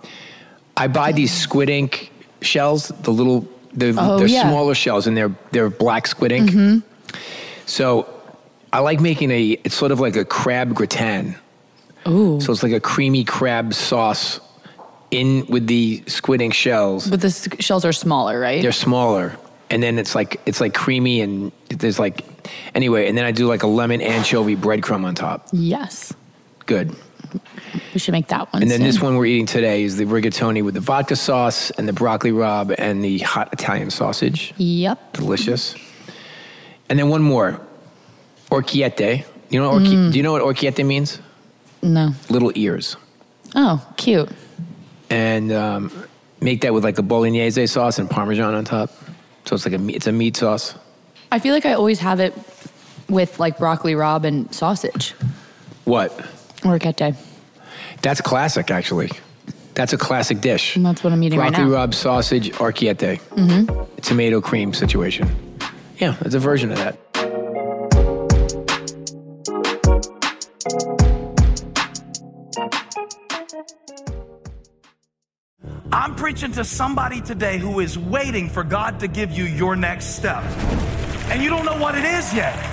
I 0.77 0.87
buy 0.87 1.11
these 1.11 1.33
squid 1.33 1.69
ink 1.69 2.11
shells, 2.41 2.89
the 3.01 3.11
little, 3.11 3.47
the, 3.73 3.95
Oh, 3.97 4.17
they're 4.19 4.27
yeah. 4.27 4.43
smaller 4.49 4.75
shells, 4.75 5.07
and 5.07 5.17
they're 5.17 5.35
they're 5.51 5.69
black 5.69 6.05
squid 6.07 6.31
ink. 6.31 6.51
Mhm. 6.51 6.83
So 7.65 8.07
I 8.71 8.79
like 8.79 8.99
making 9.01 9.31
a. 9.31 9.57
It's 9.63 9.75
sort 9.75 9.91
of 9.91 9.99
like 9.99 10.15
a 10.15 10.25
crab 10.25 10.73
gratin, 10.75 11.35
Ooh. 12.07 12.39
So 12.41 12.51
it's 12.51 12.61
like 12.63 12.71
a 12.73 12.79
creamy 12.79 13.23
crab 13.23 13.73
sauce 13.73 14.39
in 15.11 15.45
with 15.47 15.67
the 15.67 16.03
squid 16.07 16.41
ink 16.41 16.53
shells. 16.53 17.07
But 17.07 17.21
the 17.21 17.27
s- 17.27 17.47
shells 17.59 17.85
are 17.85 17.93
smaller, 17.93 18.39
right? 18.39 18.61
They're 18.61 18.71
smaller, 18.71 19.37
and 19.71 19.81
then 19.81 19.97
it's 19.97 20.13
like 20.13 20.39
it's 20.45 20.61
like 20.61 20.73
creamy 20.75 21.21
and 21.21 21.51
there's 21.69 21.97
like 21.99 22.21
anyway. 22.75 23.07
And 23.07 23.17
then 23.17 23.25
I 23.25 23.31
do 23.31 23.47
like 23.47 23.63
a 23.63 23.67
lemon 23.67 24.01
anchovy 24.01 24.55
breadcrumb 24.55 25.03
on 25.05 25.15
top. 25.15 25.47
yes. 25.51 26.13
Good. 26.65 26.95
We 27.93 27.99
should 27.99 28.11
make 28.13 28.27
that 28.27 28.51
one. 28.53 28.61
And 28.61 28.71
then 28.71 28.79
soon. 28.79 28.87
this 28.87 29.01
one 29.01 29.15
we're 29.15 29.25
eating 29.25 29.45
today 29.45 29.83
is 29.83 29.97
the 29.97 30.05
rigatoni 30.05 30.63
with 30.63 30.73
the 30.73 30.79
vodka 30.79 31.15
sauce 31.15 31.71
and 31.71 31.87
the 31.87 31.93
broccoli 31.93 32.31
rabe 32.31 32.75
and 32.77 33.03
the 33.03 33.19
hot 33.19 33.51
Italian 33.53 33.89
sausage. 33.91 34.53
Yep. 34.57 35.13
Delicious. 35.13 35.75
And 36.89 36.97
then 36.99 37.09
one 37.09 37.21
more, 37.21 37.59
orecchiette. 38.51 39.25
You 39.49 39.59
know, 39.59 39.71
orchi- 39.71 39.93
Mm. 39.95 40.11
do 40.11 40.17
you 40.17 40.23
know 40.23 40.31
what 40.31 40.41
orecchiette 40.41 40.83
means? 40.85 41.19
No. 41.81 42.13
Little 42.29 42.51
ears. 42.55 42.95
Oh, 43.55 43.85
cute. 43.97 44.29
And 45.09 45.51
um, 45.51 45.91
make 46.41 46.61
that 46.61 46.73
with 46.73 46.83
like 46.83 46.97
a 46.97 47.03
bolognese 47.03 47.67
sauce 47.67 47.99
and 47.99 48.09
parmesan 48.09 48.53
on 48.53 48.65
top. 48.65 48.89
So 49.45 49.55
it's 49.55 49.65
like 49.65 49.75
a 49.75 49.77
meat- 49.77 49.95
it's 49.95 50.07
a 50.07 50.11
meat 50.11 50.37
sauce. 50.37 50.75
I 51.31 51.39
feel 51.39 51.53
like 51.53 51.65
I 51.65 51.73
always 51.73 51.99
have 51.99 52.19
it 52.19 52.33
with 53.09 53.39
like 53.39 53.57
broccoli 53.57 53.93
rabe 53.93 54.23
and 54.23 54.53
sausage 54.53 55.13
What? 55.85 56.11
Or 56.65 56.79
kete. 56.79 57.15
That's 58.01 58.21
classic, 58.21 58.71
actually. 58.71 59.09
That's 59.73 59.93
a 59.93 59.97
classic 59.97 60.39
dish. 60.41 60.75
And 60.75 60.85
that's 60.85 61.03
what 61.03 61.13
I'm 61.13 61.23
eating 61.23 61.39
Broccoli 61.39 61.63
right 61.63 61.69
now. 61.69 61.87
rabe 61.87 61.93
sausage 61.93 62.51
orecchiette. 62.53 63.19
Mm-hmm. 63.19 64.01
Tomato 64.01 64.39
cream 64.41 64.73
situation. 64.73 65.29
Yeah, 65.97 66.15
it's 66.21 66.35
a 66.35 66.39
version 66.39 66.71
of 66.71 66.77
that. 66.77 66.97
I'm 75.91 76.15
preaching 76.15 76.51
to 76.53 76.63
somebody 76.65 77.21
today 77.21 77.57
who 77.57 77.79
is 77.79 77.97
waiting 77.97 78.49
for 78.49 78.63
God 78.63 78.99
to 79.01 79.07
give 79.07 79.31
you 79.31 79.45
your 79.45 79.75
next 79.75 80.15
step. 80.15 80.43
And 81.29 81.41
you 81.41 81.49
don't 81.49 81.65
know 81.65 81.77
what 81.77 81.95
it 81.95 82.03
is 82.03 82.33
yet. 82.33 82.72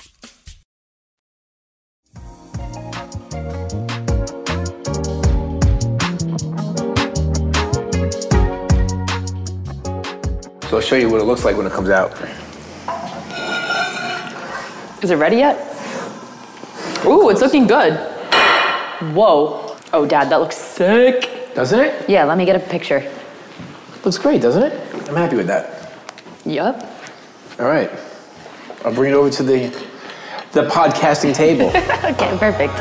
So 10.71 10.77
I'll 10.77 10.83
show 10.83 10.95
you 10.95 11.09
what 11.09 11.19
it 11.19 11.25
looks 11.25 11.43
like 11.43 11.57
when 11.57 11.65
it 11.65 11.73
comes 11.73 11.89
out. 11.89 12.13
Is 15.03 15.11
it 15.11 15.17
ready 15.17 15.35
yet? 15.35 15.57
Ooh, 17.05 17.27
it's 17.27 17.41
looking 17.41 17.67
good. 17.67 17.97
Whoa. 19.13 19.75
Oh, 19.91 20.05
Dad, 20.05 20.29
that 20.29 20.39
looks 20.39 20.55
sick. 20.55 21.53
Doesn't 21.55 21.77
it? 21.77 22.09
Yeah, 22.09 22.23
let 22.23 22.37
me 22.37 22.45
get 22.45 22.55
a 22.55 22.59
picture. 22.59 23.11
Looks 24.05 24.17
great, 24.17 24.41
doesn't 24.41 24.63
it? 24.63 25.09
I'm 25.09 25.15
happy 25.17 25.35
with 25.35 25.47
that. 25.47 25.91
Yup. 26.45 26.81
All 27.59 27.65
right. 27.65 27.91
I'll 28.85 28.93
bring 28.93 29.11
it 29.11 29.15
over 29.15 29.29
to 29.29 29.43
the 29.43 29.67
the 30.53 30.69
podcasting 30.69 31.35
table. 31.35 31.67
okay, 32.11 32.37
perfect. 32.37 32.71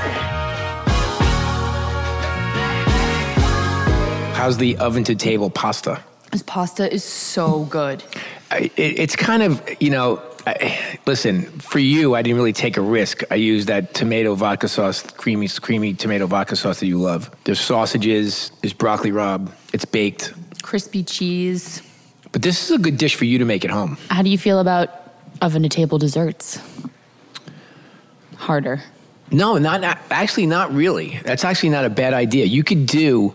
How's 4.36 4.58
the 4.58 4.76
oven 4.78 5.02
to 5.02 5.16
table 5.16 5.50
pasta? 5.50 6.04
This 6.30 6.42
pasta 6.42 6.92
is 6.92 7.02
so 7.02 7.64
good. 7.64 8.04
I, 8.50 8.70
it, 8.76 8.98
it's 8.98 9.16
kind 9.16 9.42
of, 9.42 9.62
you 9.80 9.90
know, 9.90 10.22
I, 10.46 10.98
listen, 11.06 11.42
for 11.58 11.78
you, 11.78 12.14
I 12.14 12.22
didn't 12.22 12.36
really 12.36 12.52
take 12.52 12.76
a 12.76 12.80
risk. 12.80 13.22
I 13.30 13.34
used 13.34 13.68
that 13.68 13.94
tomato 13.94 14.34
vodka 14.34 14.68
sauce, 14.68 15.02
creamy, 15.02 15.48
creamy 15.48 15.94
tomato 15.94 16.26
vodka 16.26 16.56
sauce 16.56 16.80
that 16.80 16.86
you 16.86 16.98
love. 16.98 17.30
There's 17.44 17.60
sausages, 17.60 18.52
there's 18.62 18.72
broccoli 18.72 19.10
rabe, 19.10 19.50
it's 19.72 19.84
baked. 19.84 20.32
Crispy 20.62 21.02
cheese. 21.02 21.82
But 22.32 22.42
this 22.42 22.62
is 22.62 22.70
a 22.70 22.78
good 22.78 22.96
dish 22.96 23.16
for 23.16 23.24
you 23.24 23.38
to 23.38 23.44
make 23.44 23.64
at 23.64 23.70
home. 23.70 23.98
How 24.08 24.22
do 24.22 24.30
you 24.30 24.38
feel 24.38 24.60
about 24.60 24.88
oven 25.42 25.62
to 25.64 25.68
table 25.68 25.98
desserts? 25.98 26.60
Harder. 28.36 28.82
No, 29.32 29.58
not, 29.58 29.80
not 29.80 29.98
actually 30.10 30.46
not 30.46 30.72
really. 30.72 31.20
That's 31.24 31.44
actually 31.44 31.70
not 31.70 31.84
a 31.84 31.90
bad 31.90 32.14
idea. 32.14 32.46
You 32.46 32.64
could 32.64 32.86
do 32.86 33.34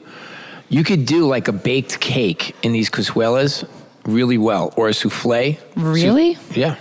you 0.69 0.83
could 0.83 1.05
do 1.05 1.27
like 1.27 1.47
a 1.47 1.51
baked 1.53 1.99
cake 1.99 2.55
in 2.63 2.71
these 2.71 2.89
cazuelas 2.89 3.67
really 4.05 4.37
well 4.37 4.73
or 4.77 4.89
a 4.89 4.93
souffle. 4.93 5.57
Really? 5.75 6.35
Sou- 6.35 6.59
yeah. 6.59 6.75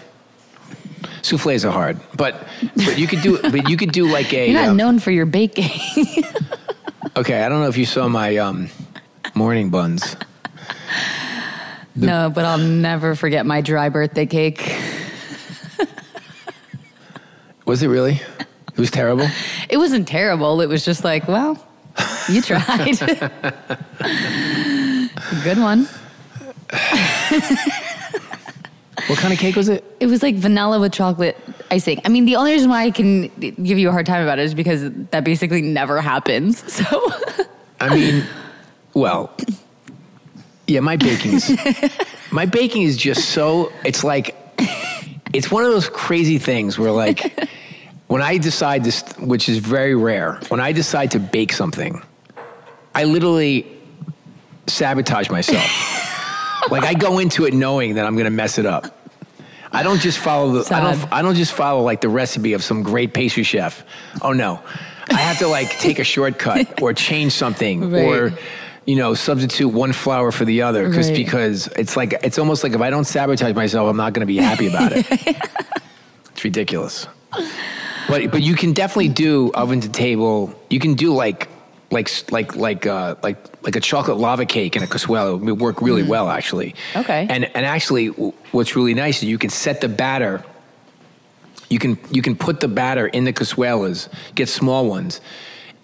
Souffles 1.22 1.64
are 1.64 1.70
hard, 1.72 1.98
but 2.16 2.46
but 2.76 2.98
you 2.98 3.06
could 3.06 3.22
do 3.22 3.40
but 3.50 3.68
you 3.68 3.76
could 3.76 3.92
do 3.92 4.06
like 4.06 4.32
a 4.32 4.50
You're 4.50 4.60
not 4.60 4.68
um, 4.70 4.76
known 4.76 4.98
for 4.98 5.10
your 5.10 5.26
baking. 5.26 5.70
Okay, 7.16 7.44
I 7.44 7.48
don't 7.48 7.60
know 7.60 7.68
if 7.68 7.76
you 7.76 7.86
saw 7.86 8.08
my 8.08 8.38
um, 8.38 8.70
morning 9.36 9.70
buns. 9.70 10.16
no, 11.94 12.28
but 12.34 12.44
I'll 12.44 12.58
never 12.58 13.14
forget 13.14 13.46
my 13.46 13.60
dry 13.60 13.88
birthday 13.88 14.26
cake. 14.26 14.76
Was 17.66 17.84
it 17.84 17.88
really? 17.88 18.20
It 18.72 18.78
was 18.78 18.90
terrible. 18.90 19.28
It 19.68 19.78
wasn't 19.78 20.06
terrible. 20.06 20.60
It 20.60 20.68
was 20.68 20.84
just 20.84 21.04
like, 21.04 21.26
well, 21.26 21.56
you 22.28 22.42
tried. 22.42 22.98
Good 25.42 25.58
one. 25.58 25.88
What 29.08 29.18
kind 29.18 29.32
of 29.34 29.38
cake 29.38 29.56
was 29.56 29.68
it? 29.68 29.84
It 30.00 30.06
was 30.06 30.22
like 30.22 30.36
vanilla 30.36 30.80
with 30.80 30.92
chocolate 30.92 31.36
icing. 31.70 32.00
I 32.04 32.08
mean, 32.08 32.24
the 32.24 32.36
only 32.36 32.52
reason 32.52 32.70
why 32.70 32.84
I 32.84 32.90
can 32.90 33.28
give 33.38 33.78
you 33.78 33.88
a 33.88 33.92
hard 33.92 34.06
time 34.06 34.22
about 34.22 34.38
it 34.38 34.44
is 34.44 34.54
because 34.54 34.90
that 35.10 35.24
basically 35.24 35.62
never 35.62 36.00
happens. 36.00 36.62
So, 36.84 37.12
I 37.80 37.94
mean, 37.94 38.24
well, 38.94 39.30
yeah, 40.66 40.80
my 40.80 40.96
baking 40.96 41.34
is 41.34 41.58
my 42.30 42.46
baking 42.46 42.82
is 42.82 42.96
just 42.96 43.30
so 43.30 43.72
it's 43.84 44.02
like 44.04 44.34
it's 45.32 45.50
one 45.50 45.64
of 45.64 45.70
those 45.72 45.88
crazy 45.88 46.38
things 46.38 46.78
where 46.78 46.92
like 46.92 47.48
when 48.06 48.22
I 48.22 48.38
decide 48.38 48.84
this, 48.84 49.02
which 49.18 49.48
is 49.48 49.58
very 49.58 49.94
rare, 49.94 50.40
when 50.48 50.60
I 50.60 50.72
decide 50.72 51.10
to 51.12 51.18
bake 51.18 51.52
something, 51.52 52.02
I 52.94 53.04
literally 53.04 53.66
sabotage 54.66 55.30
myself. 55.30 55.68
like 56.70 56.84
I 56.84 56.94
go 56.94 57.18
into 57.18 57.44
it 57.46 57.54
knowing 57.54 57.94
that 57.94 58.06
I'm 58.06 58.14
going 58.14 58.24
to 58.24 58.30
mess 58.30 58.58
it 58.58 58.66
up. 58.66 58.98
I 59.72 59.82
don't 59.82 60.00
just 60.00 60.18
follow 60.18 60.62
the. 60.62 60.74
I 60.74 60.80
don't. 60.80 61.12
I 61.12 61.22
don't 61.22 61.34
just 61.34 61.52
follow 61.52 61.82
like 61.82 62.00
the 62.00 62.08
recipe 62.08 62.52
of 62.52 62.62
some 62.62 62.82
great 62.84 63.12
pastry 63.12 63.42
chef. 63.42 63.84
Oh 64.22 64.32
no, 64.32 64.62
I 65.10 65.14
have 65.14 65.38
to 65.38 65.48
like 65.48 65.68
take 65.80 65.98
a 65.98 66.04
shortcut 66.04 66.80
or 66.82 66.92
change 66.94 67.32
something 67.32 67.92
or, 67.92 68.32
you 68.86 68.94
know, 68.94 69.14
substitute 69.14 69.70
one 69.70 69.92
flour 69.92 70.30
for 70.30 70.44
the 70.44 70.62
other 70.62 70.88
because 70.88 71.08
Right. 71.08 71.16
because 71.16 71.66
it's 71.76 71.96
like 71.96 72.14
it's 72.22 72.38
almost 72.38 72.62
like 72.62 72.72
if 72.72 72.80
I 72.80 72.88
don't 72.90 73.04
sabotage 73.04 73.56
myself, 73.56 73.90
I'm 73.90 73.96
not 73.96 74.12
going 74.12 74.20
to 74.20 74.26
be 74.32 74.36
happy 74.36 74.68
about 74.68 74.92
it. 74.94 75.06
it's 76.30 76.44
ridiculous. 76.44 77.08
But 78.06 78.30
but 78.30 78.42
you 78.42 78.54
can 78.54 78.74
definitely 78.74 79.08
do 79.08 79.50
oven 79.54 79.80
to 79.80 79.88
table. 79.88 80.54
You 80.70 80.78
can 80.78 80.94
do 80.94 81.12
like 81.12 81.48
like 81.90 82.10
like 82.30 82.56
like 82.56 82.86
uh, 82.86 83.14
like 83.22 83.38
like 83.62 83.76
a 83.76 83.80
chocolate 83.80 84.18
lava 84.18 84.46
cake 84.46 84.76
in 84.76 84.82
a 84.82 84.86
cazuela. 84.86 85.38
Would 85.38 85.60
work 85.60 85.82
really 85.82 86.02
well 86.02 86.28
actually. 86.28 86.74
Okay. 86.96 87.26
And 87.28 87.44
and 87.44 87.66
actually, 87.66 88.08
w- 88.08 88.32
what's 88.52 88.76
really 88.76 88.94
nice 88.94 89.18
is 89.18 89.24
you 89.24 89.38
can 89.38 89.50
set 89.50 89.80
the 89.80 89.88
batter. 89.88 90.44
You 91.70 91.78
can 91.78 91.98
you 92.10 92.22
can 92.22 92.36
put 92.36 92.60
the 92.60 92.68
batter 92.68 93.06
in 93.06 93.24
the 93.24 93.32
cazuelas, 93.32 94.08
get 94.34 94.48
small 94.48 94.86
ones, 94.86 95.20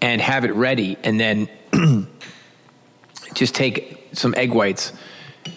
and 0.00 0.20
have 0.20 0.44
it 0.44 0.52
ready, 0.52 0.96
and 1.04 1.18
then 1.18 1.48
just 3.34 3.54
take 3.54 4.08
some 4.12 4.34
egg 4.36 4.52
whites, 4.52 4.92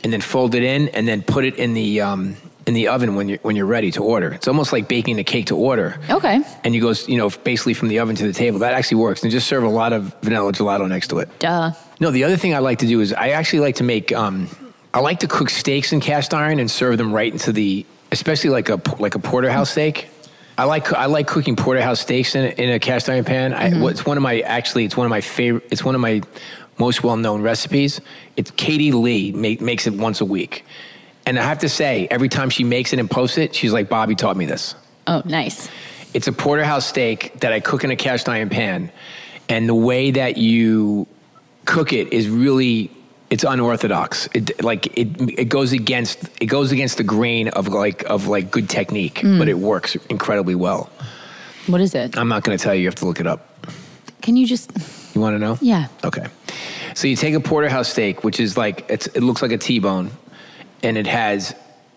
and 0.03 0.13
then 0.13 0.21
fold 0.21 0.55
it 0.55 0.63
in, 0.63 0.89
and 0.89 1.07
then 1.07 1.21
put 1.23 1.45
it 1.45 1.55
in 1.55 1.73
the 1.73 2.01
um, 2.01 2.35
in 2.65 2.73
the 2.73 2.87
oven 2.87 3.15
when 3.15 3.29
you're 3.29 3.39
when 3.39 3.55
you're 3.55 3.65
ready 3.65 3.91
to 3.91 4.03
order. 4.03 4.31
It's 4.31 4.47
almost 4.47 4.71
like 4.71 4.87
baking 4.87 5.19
a 5.19 5.23
cake 5.23 5.47
to 5.47 5.57
order 5.57 5.99
okay. 6.09 6.41
and 6.63 6.73
you 6.73 6.81
go, 6.81 6.93
you 7.07 7.17
know, 7.17 7.29
basically 7.29 7.73
from 7.73 7.89
the 7.89 7.99
oven 7.99 8.15
to 8.15 8.25
the 8.25 8.33
table. 8.33 8.59
That 8.59 8.73
actually 8.73 8.97
works. 8.97 9.23
And 9.23 9.31
just 9.31 9.47
serve 9.47 9.63
a 9.63 9.69
lot 9.69 9.93
of 9.93 10.15
vanilla 10.21 10.51
gelato 10.53 10.87
next 10.87 11.09
to 11.09 11.19
it. 11.19 11.39
Duh. 11.39 11.71
No, 11.99 12.11
the 12.11 12.23
other 12.23 12.37
thing 12.37 12.53
I 12.53 12.59
like 12.59 12.79
to 12.79 12.87
do 12.87 13.01
is 13.01 13.13
I 13.13 13.29
actually 13.29 13.59
like 13.59 13.75
to 13.75 13.83
make. 13.83 14.11
Um, 14.11 14.49
I 14.93 14.99
like 14.99 15.21
to 15.21 15.27
cook 15.27 15.49
steaks 15.49 15.91
in 15.91 16.01
cast 16.01 16.33
iron 16.33 16.59
and 16.59 16.69
serve 16.69 16.97
them 16.99 17.11
right 17.11 17.31
into 17.31 17.51
the, 17.51 17.85
especially 18.11 18.51
like 18.51 18.69
a 18.69 18.79
like 18.99 19.15
a 19.15 19.19
porterhouse 19.19 19.71
steak. 19.71 20.09
I 20.57 20.65
like 20.65 20.93
I 20.93 21.05
like 21.05 21.27
cooking 21.27 21.55
porterhouse 21.55 21.99
steaks 21.99 22.35
in 22.35 22.45
a, 22.45 22.49
in 22.49 22.69
a 22.69 22.79
cast 22.79 23.09
iron 23.09 23.23
pan. 23.23 23.53
Mm-hmm. 23.53 23.83
it's 23.87 24.05
one 24.05 24.17
of 24.17 24.23
my 24.23 24.41
actually 24.41 24.85
it's 24.85 24.95
one 24.95 25.05
of 25.05 25.09
my 25.09 25.21
favorite. 25.21 25.63
It's 25.71 25.83
one 25.83 25.95
of 25.95 26.01
my 26.01 26.21
most 26.77 27.03
well 27.03 27.17
known 27.17 27.41
recipes. 27.41 28.01
It's 28.35 28.51
Katie 28.51 28.91
Lee 28.91 29.31
make, 29.31 29.61
makes 29.61 29.87
it 29.87 29.93
once 29.93 30.21
a 30.21 30.25
week, 30.25 30.65
and 31.25 31.39
I 31.39 31.43
have 31.43 31.59
to 31.59 31.69
say 31.69 32.07
every 32.11 32.29
time 32.29 32.49
she 32.49 32.63
makes 32.63 32.93
it 32.93 32.99
and 32.99 33.09
posts 33.09 33.37
it, 33.37 33.55
she's 33.55 33.73
like 33.73 33.89
Bobby 33.89 34.15
taught 34.15 34.35
me 34.37 34.45
this. 34.45 34.75
Oh, 35.07 35.21
nice. 35.25 35.69
It's 36.13 36.27
a 36.27 36.31
porterhouse 36.31 36.85
steak 36.85 37.39
that 37.39 37.51
I 37.53 37.59
cook 37.59 37.83
in 37.83 37.91
a 37.91 37.95
cast 37.95 38.29
iron 38.29 38.49
pan, 38.49 38.91
and 39.49 39.67
the 39.67 39.75
way 39.75 40.11
that 40.11 40.37
you 40.37 41.07
cook 41.65 41.91
it 41.93 42.13
is 42.13 42.29
really 42.29 42.91
it's 43.29 43.43
unorthodox. 43.43 44.29
It 44.33 44.63
like 44.63 44.95
it 44.97 45.07
it 45.39 45.49
goes 45.49 45.71
against 45.73 46.29
it 46.39 46.45
goes 46.45 46.71
against 46.71 46.97
the 46.97 47.03
grain 47.03 47.47
of 47.49 47.67
like 47.67 48.03
of 48.03 48.27
like 48.27 48.51
good 48.51 48.69
technique, 48.69 49.15
Mm. 49.15 49.39
but 49.39 49.47
it 49.49 49.57
works 49.57 49.95
incredibly 50.09 50.55
well. 50.55 50.89
What 51.67 51.81
is 51.81 51.95
it? 51.95 52.17
I'm 52.17 52.27
not 52.27 52.43
going 52.43 52.57
to 52.57 52.63
tell 52.63 52.75
you. 52.75 52.81
You 52.81 52.87
have 52.87 52.95
to 52.95 53.05
look 53.05 53.19
it 53.19 53.25
up. 53.27 53.65
Can 54.21 54.35
you 54.35 54.45
just? 54.45 54.71
You 55.15 55.21
want 55.21 55.33
to 55.35 55.39
know? 55.39 55.57
Yeah. 55.61 55.87
Okay. 56.03 56.25
So 56.95 57.07
you 57.07 57.15
take 57.15 57.33
a 57.33 57.39
porterhouse 57.39 57.89
steak, 57.89 58.23
which 58.23 58.39
is 58.39 58.55
like 58.57 58.85
it's 58.89 59.07
it 59.07 59.21
looks 59.21 59.41
like 59.41 59.51
a 59.51 59.57
T-bone, 59.57 60.11
and 60.83 60.97
it 60.97 61.07
has, 61.07 61.55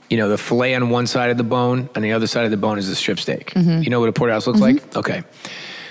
you 0.08 0.16
know, 0.16 0.28
the 0.28 0.38
fillet 0.38 0.74
on 0.74 0.88
one 0.90 1.06
side 1.06 1.30
of 1.30 1.36
the 1.36 1.44
bone, 1.44 1.90
and 1.94 2.04
the 2.04 2.12
other 2.12 2.26
side 2.26 2.44
of 2.44 2.50
the 2.50 2.56
bone 2.56 2.78
is 2.78 2.88
the 2.88 2.94
strip 2.94 3.18
steak. 3.18 3.52
Mhm. 3.54 3.84
You 3.84 3.90
know 3.90 4.00
what 4.00 4.08
a 4.08 4.12
porterhouse 4.12 4.46
looks 4.46 4.60
like? 4.60 4.96
Okay. 4.96 5.22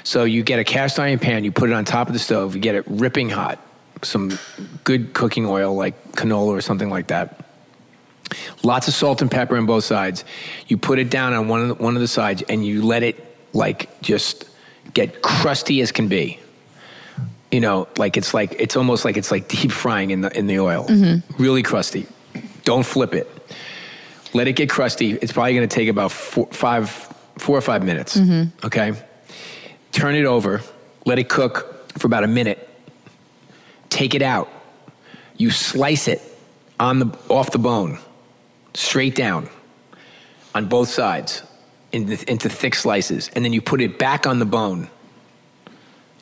So 0.03 0.23
you 0.23 0.41
get 0.43 0.59
a 0.59 0.63
cast 0.63 0.99
iron 0.99 1.19
pan, 1.19 1.43
you 1.43 1.51
put 1.51 1.69
it 1.69 1.73
on 1.73 1.83
top 1.85 2.07
of 2.07 2.13
the 2.13 2.19
stove, 2.19 2.55
you 2.55 2.61
get 2.61 2.75
it 2.75 2.83
ripping 2.87 3.29
hot, 3.29 3.59
some 4.01 4.37
good 4.83 5.13
cooking 5.13 5.45
oil 5.45 5.75
like 5.75 5.95
canola 6.13 6.47
or 6.47 6.61
something 6.61 6.89
like 6.89 7.07
that. 7.07 7.39
Lots 8.63 8.87
of 8.87 8.93
salt 8.93 9.21
and 9.21 9.29
pepper 9.29 9.57
on 9.57 9.65
both 9.65 9.83
sides. 9.83 10.23
You 10.67 10.77
put 10.77 10.99
it 10.99 11.09
down 11.09 11.33
on 11.33 11.47
one 11.47 11.61
of 11.61 11.67
the, 11.69 11.73
one 11.83 11.95
of 11.95 12.01
the 12.01 12.07
sides, 12.07 12.43
and 12.49 12.65
you 12.65 12.83
let 12.83 13.03
it 13.03 13.15
like 13.53 14.01
just 14.01 14.45
get 14.93 15.21
crusty 15.21 15.81
as 15.81 15.91
can 15.91 16.07
be. 16.07 16.39
You 17.51 17.59
know, 17.61 17.87
like 17.97 18.17
it's 18.17 18.33
like 18.33 18.55
it's 18.59 18.75
almost 18.75 19.05
like 19.05 19.15
it's 19.17 19.31
like 19.31 19.47
deep 19.47 19.71
frying 19.71 20.11
in 20.11 20.21
the 20.21 20.35
in 20.37 20.47
the 20.47 20.59
oil. 20.59 20.85
Really 21.37 21.63
crusty. 21.63 22.07
Don't 22.65 22.85
flip 22.85 23.13
it. 23.15 23.31
Let 24.33 24.47
it 24.49 24.53
get 24.57 24.69
crusty. 24.69 25.13
It's 25.13 25.31
probably 25.31 25.53
going 25.55 25.67
to 25.69 25.73
take 25.73 25.87
about 25.87 26.11
four, 26.11 26.47
five, 26.47 26.89
four 27.37 27.57
or 27.57 27.61
five 27.61 27.83
minutes. 27.83 28.17
Mhm. 28.17 28.51
Okay. 28.65 28.91
Turn 29.93 30.15
it 30.15 30.25
over. 30.25 30.61
Let 31.05 31.17
it 31.19 31.29
cook 31.29 31.89
for 31.97 32.07
about 32.07 32.23
a 32.25 32.27
minute. 32.27 32.67
Take 33.89 34.13
it 34.13 34.21
out. 34.21 34.49
You 35.37 35.51
slice 35.51 36.07
it 36.09 36.21
on 36.79 36.99
the 36.99 37.17
off 37.29 37.51
the 37.51 37.59
bone, 37.59 37.99
straight 38.73 39.15
down, 39.15 39.47
on 40.53 40.65
both 40.67 40.89
sides, 40.89 41.43
into, 41.93 42.29
into 42.29 42.49
thick 42.49 42.75
slices, 42.75 43.29
and 43.35 43.45
then 43.45 43.53
you 43.53 43.61
put 43.61 43.79
it 43.79 43.97
back 43.97 44.27
on 44.27 44.39
the 44.39 44.45
bone 44.45 44.89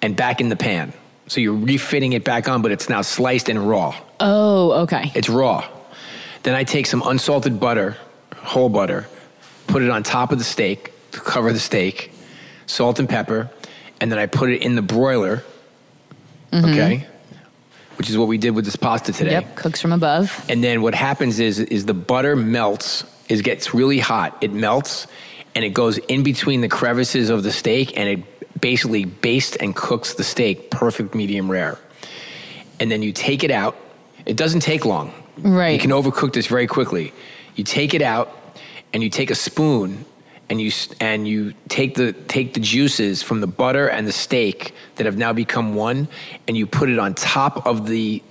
and 0.02 0.16
back 0.16 0.40
in 0.42 0.50
the 0.50 0.56
pan. 0.56 0.94
So 1.28 1.40
you're 1.42 1.56
refitting 1.56 2.14
it 2.14 2.24
back 2.24 2.48
on, 2.48 2.62
but 2.62 2.72
it's 2.72 2.90
now 2.90 3.02
sliced 3.02 3.50
and 3.50 3.68
raw. 3.68 3.96
Oh, 4.20 4.72
okay. 4.84 5.12
It's 5.16 5.30
raw. 5.30 5.66
Then 6.44 6.56
I 6.56 6.64
take 6.64 6.86
some 6.86 7.02
unsalted 7.06 7.60
butter, 7.60 7.96
whole 8.36 8.70
butter, 8.70 9.08
put 9.68 9.82
it 9.82 9.90
on 9.90 10.04
top 10.04 10.32
of 10.32 10.38
the 10.38 10.44
steak 10.44 10.92
to 11.12 11.20
cover 11.20 11.54
the 11.54 11.60
steak, 11.60 12.12
salt 12.66 13.00
and 13.00 13.08
pepper, 13.08 13.50
and 14.02 14.12
then 14.12 14.20
I 14.20 14.26
put 14.26 14.50
it 14.50 14.62
in 14.62 14.76
the 14.76 14.82
broiler. 14.82 15.44
Mhm. 16.52 16.72
Okay, 16.72 17.08
which 17.98 18.10
is 18.10 18.18
what 18.18 18.28
we 18.28 18.38
did 18.38 18.52
with 18.52 18.66
this 18.66 18.76
pasta 18.76 19.14
today. 19.14 19.32
Yep. 19.32 19.56
Cooks 19.56 19.82
from 19.82 19.92
above. 19.94 20.44
And 20.50 20.64
then 20.64 20.82
what 20.82 20.94
happens 20.96 21.40
is 21.40 21.60
is 21.60 21.86
the 21.86 21.94
butter 21.94 22.36
melts, 22.36 23.04
it 23.30 23.42
gets 23.44 23.74
really 23.74 24.00
hot. 24.00 24.38
It 24.42 24.52
melts 24.52 25.08
and 25.56 25.64
it 25.64 25.74
goes 25.74 25.98
in 25.98 26.24
between 26.24 26.62
the 26.62 26.68
crevices 26.68 27.30
of 27.30 27.44
the 27.44 27.52
steak 27.52 27.98
and 27.98 28.10
it 28.10 28.60
basically 28.62 29.06
bastes 29.06 29.56
and 29.58 29.76
cooks 29.76 30.14
the 30.16 30.24
steak 30.24 30.70
perfect 30.70 31.16
medium 31.16 31.50
rare. 31.50 31.78
And 32.80 32.92
then 32.92 33.02
you 33.02 33.12
take 33.14 33.44
it 33.44 33.52
out. 33.52 33.76
It 34.26 34.36
doesn't 34.36 34.62
take 34.62 34.86
long. 34.86 35.14
Right. 35.38 35.72
You 35.72 35.80
can 35.80 35.92
overcook 35.92 36.34
this 36.34 36.48
very 36.48 36.68
quickly. 36.68 37.14
You 37.56 37.64
take 37.64 37.94
it 37.94 38.02
out 38.02 38.38
and 38.94 39.02
you 39.04 39.10
take 39.10 39.32
a 39.32 39.36
spoon 39.36 40.06
and 40.50 40.62
you 40.62 40.72
and 41.00 41.28
you 41.28 41.54
take 41.70 41.96
the 41.96 42.14
take 42.14 42.54
the 42.54 42.60
juices 42.60 43.24
from 43.24 43.42
the 43.42 43.48
butter 43.48 43.88
and 43.88 44.08
the 44.08 44.12
steak 44.12 44.74
that 44.96 45.06
have 45.06 45.18
now 45.18 45.34
become 45.34 45.74
one 45.76 46.08
and 46.48 46.56
you 46.58 46.68
put 46.68 46.90
it 46.90 47.00
on 47.00 47.14
top 47.16 47.66
of 47.66 47.88
the 47.88 48.22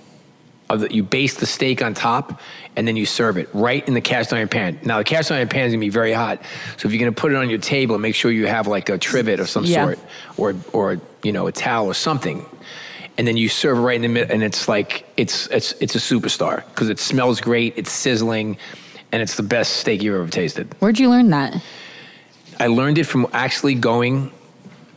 of 0.69 0.79
the, 0.79 0.93
you 0.93 1.03
baste 1.03 1.39
the 1.39 1.45
steak 1.45 1.81
on 1.83 1.93
top 1.93 2.39
and 2.75 2.87
then 2.87 2.95
you 2.95 3.05
serve 3.05 3.37
it 3.37 3.49
right 3.53 3.85
in 3.87 3.93
the 3.93 4.01
cast 4.01 4.31
iron 4.31 4.47
pan. 4.47 4.79
Now 4.83 4.97
the 4.99 5.03
cast 5.03 5.31
iron 5.31 5.47
pan 5.49 5.65
is 5.67 5.73
gonna 5.73 5.81
be 5.81 5.89
very 5.89 6.13
hot, 6.13 6.41
so 6.77 6.87
if 6.87 6.93
you're 6.93 6.99
gonna 6.99 7.11
put 7.11 7.31
it 7.31 7.35
on 7.35 7.49
your 7.49 7.59
table, 7.59 7.97
make 7.97 8.15
sure 8.15 8.31
you 8.31 8.47
have 8.47 8.67
like 8.67 8.89
a 8.89 8.97
trivet 8.97 9.39
of 9.39 9.49
some 9.49 9.65
Yeah. 9.65 9.83
sort, 9.85 9.99
or 10.37 10.55
or 10.71 11.01
you 11.23 11.31
know 11.33 11.47
a 11.47 11.51
towel 11.51 11.87
or 11.87 11.93
something, 11.93 12.45
and 13.17 13.27
then 13.27 13.37
you 13.37 13.47
serve 13.49 13.77
it 13.77 13.81
right 13.81 13.95
in 13.95 14.01
the 14.01 14.07
middle, 14.07 14.31
and 14.33 14.43
it's 14.43 14.67
like 14.67 15.05
it's 15.17 15.47
it's 15.47 15.73
it's 15.79 15.95
a 15.95 15.99
superstar 15.99 16.65
because 16.67 16.89
it 16.89 16.99
smells 16.99 17.39
great, 17.41 17.73
it's 17.77 17.91
sizzling, 17.91 18.57
and 19.11 19.21
it's 19.21 19.35
the 19.35 19.43
best 19.43 19.77
steak 19.77 20.01
you've 20.01 20.15
ever 20.15 20.29
tasted. 20.29 20.73
Where'd 20.79 20.99
you 20.99 21.09
learn 21.09 21.29
that? 21.29 21.61
I 22.59 22.67
learned 22.67 22.97
it 22.97 23.05
from 23.05 23.27
actually 23.33 23.75
going 23.75 24.31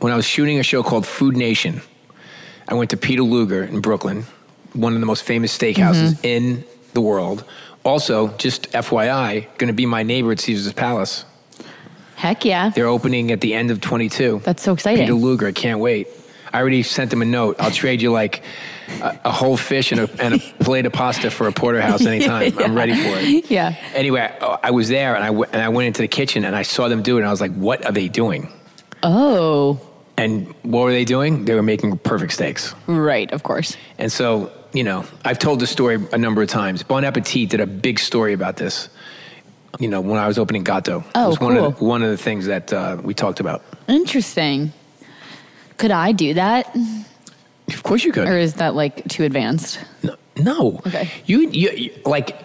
when 0.00 0.12
I 0.12 0.16
was 0.16 0.26
shooting 0.26 0.58
a 0.58 0.62
show 0.62 0.82
called 0.82 1.06
Food 1.06 1.36
Nation. 1.36 1.80
I 2.68 2.74
went 2.74 2.90
to 2.90 2.96
Peter 2.96 3.22
Luger 3.22 3.64
in 3.64 3.80
Brooklyn, 3.80 4.24
one 4.72 4.94
of 4.94 5.00
the 5.00 5.06
most 5.06 5.22
famous 5.22 5.56
steakhouses 5.56 6.14
Mm-hmm. 6.14 6.26
in 6.26 6.64
the 6.94 7.00
world. 7.00 7.44
Also, 7.84 8.28
just 8.36 8.70
FYI, 8.72 9.46
going 9.58 9.68
to 9.68 9.72
be 9.72 9.86
my 9.86 10.02
neighbor 10.02 10.32
at 10.32 10.40
Caesar's 10.40 10.72
Palace. 10.72 11.24
Heck 12.16 12.44
yeah. 12.44 12.70
They're 12.70 12.88
opening 12.88 13.30
at 13.30 13.40
the 13.40 13.54
end 13.54 13.70
of 13.70 13.80
22. 13.80 14.40
That's 14.44 14.62
so 14.62 14.72
exciting. 14.72 15.04
Peter 15.04 15.14
Luger, 15.14 15.46
I 15.46 15.52
can't 15.52 15.78
wait. 15.78 16.08
I 16.56 16.60
already 16.60 16.82
sent 16.82 17.10
them 17.10 17.20
a 17.20 17.26
note. 17.26 17.56
I'll 17.58 17.70
trade 17.70 18.00
you 18.00 18.10
like 18.10 18.42
a, 19.02 19.18
a 19.26 19.30
whole 19.30 19.58
fish 19.58 19.92
and 19.92 20.00
a, 20.00 20.10
and 20.24 20.34
a 20.34 20.38
plate 20.64 20.86
of 20.86 20.92
pasta 20.94 21.30
for 21.30 21.48
a 21.48 21.52
porterhouse 21.52 22.06
anytime. 22.06 22.58
I'm 22.58 22.74
ready 22.74 22.94
for 22.94 23.18
it. 23.18 23.50
Yeah. 23.50 23.74
Anyway, 23.92 24.20
I, 24.40 24.58
I 24.62 24.70
was 24.70 24.88
there 24.88 25.14
and 25.14 25.22
I, 25.22 25.26
w- 25.26 25.44
and 25.52 25.60
I 25.60 25.68
went 25.68 25.88
into 25.88 26.00
the 26.00 26.08
kitchen 26.08 26.46
and 26.46 26.56
I 26.56 26.62
saw 26.62 26.88
them 26.88 27.02
do 27.02 27.16
it 27.18 27.20
and 27.20 27.28
I 27.28 27.30
was 27.30 27.42
like, 27.42 27.52
what 27.52 27.84
are 27.84 27.92
they 27.92 28.08
doing? 28.08 28.50
Oh. 29.02 29.78
And 30.16 30.46
what 30.62 30.84
were 30.84 30.92
they 30.92 31.04
doing? 31.04 31.44
They 31.44 31.54
were 31.54 31.62
making 31.62 31.98
perfect 31.98 32.32
steaks. 32.32 32.74
Right, 32.86 33.30
of 33.32 33.42
course. 33.42 33.76
And 33.98 34.10
so, 34.10 34.50
you 34.72 34.82
know, 34.82 35.04
I've 35.26 35.38
told 35.38 35.60
this 35.60 35.70
story 35.70 35.98
a 36.10 36.16
number 36.16 36.40
of 36.40 36.48
times. 36.48 36.82
Bon 36.82 37.04
Appetit 37.04 37.50
did 37.50 37.60
a 37.60 37.66
big 37.66 37.98
story 37.98 38.32
about 38.32 38.56
this. 38.56 38.88
You 39.78 39.88
know, 39.88 40.00
when 40.00 40.18
I 40.18 40.26
was 40.26 40.38
opening 40.38 40.64
Gato, 40.64 41.04
Oh, 41.14 41.26
it 41.26 41.28
was 41.28 41.38
one 41.38 41.54
of 41.58 41.78
the, 41.78 41.84
one 41.84 42.02
of 42.02 42.08
the 42.08 42.16
things 42.16 42.46
that 42.46 42.72
uh, 42.72 42.96
we 43.02 43.12
talked 43.12 43.40
about. 43.40 43.62
Interesting. 43.88 44.72
Could 45.76 45.90
I 45.90 46.12
do 46.12 46.34
that? 46.34 46.74
Of 47.68 47.82
course 47.82 48.04
you 48.04 48.12
could. 48.12 48.28
Or 48.28 48.36
is 48.38 48.54
that 48.54 48.74
like 48.74 49.06
too 49.08 49.24
advanced? 49.24 49.80
No. 50.02 50.16
no. 50.36 50.80
Okay. 50.86 51.10
You, 51.26 51.48
you, 51.50 51.70
you 51.70 51.90
like. 52.04 52.36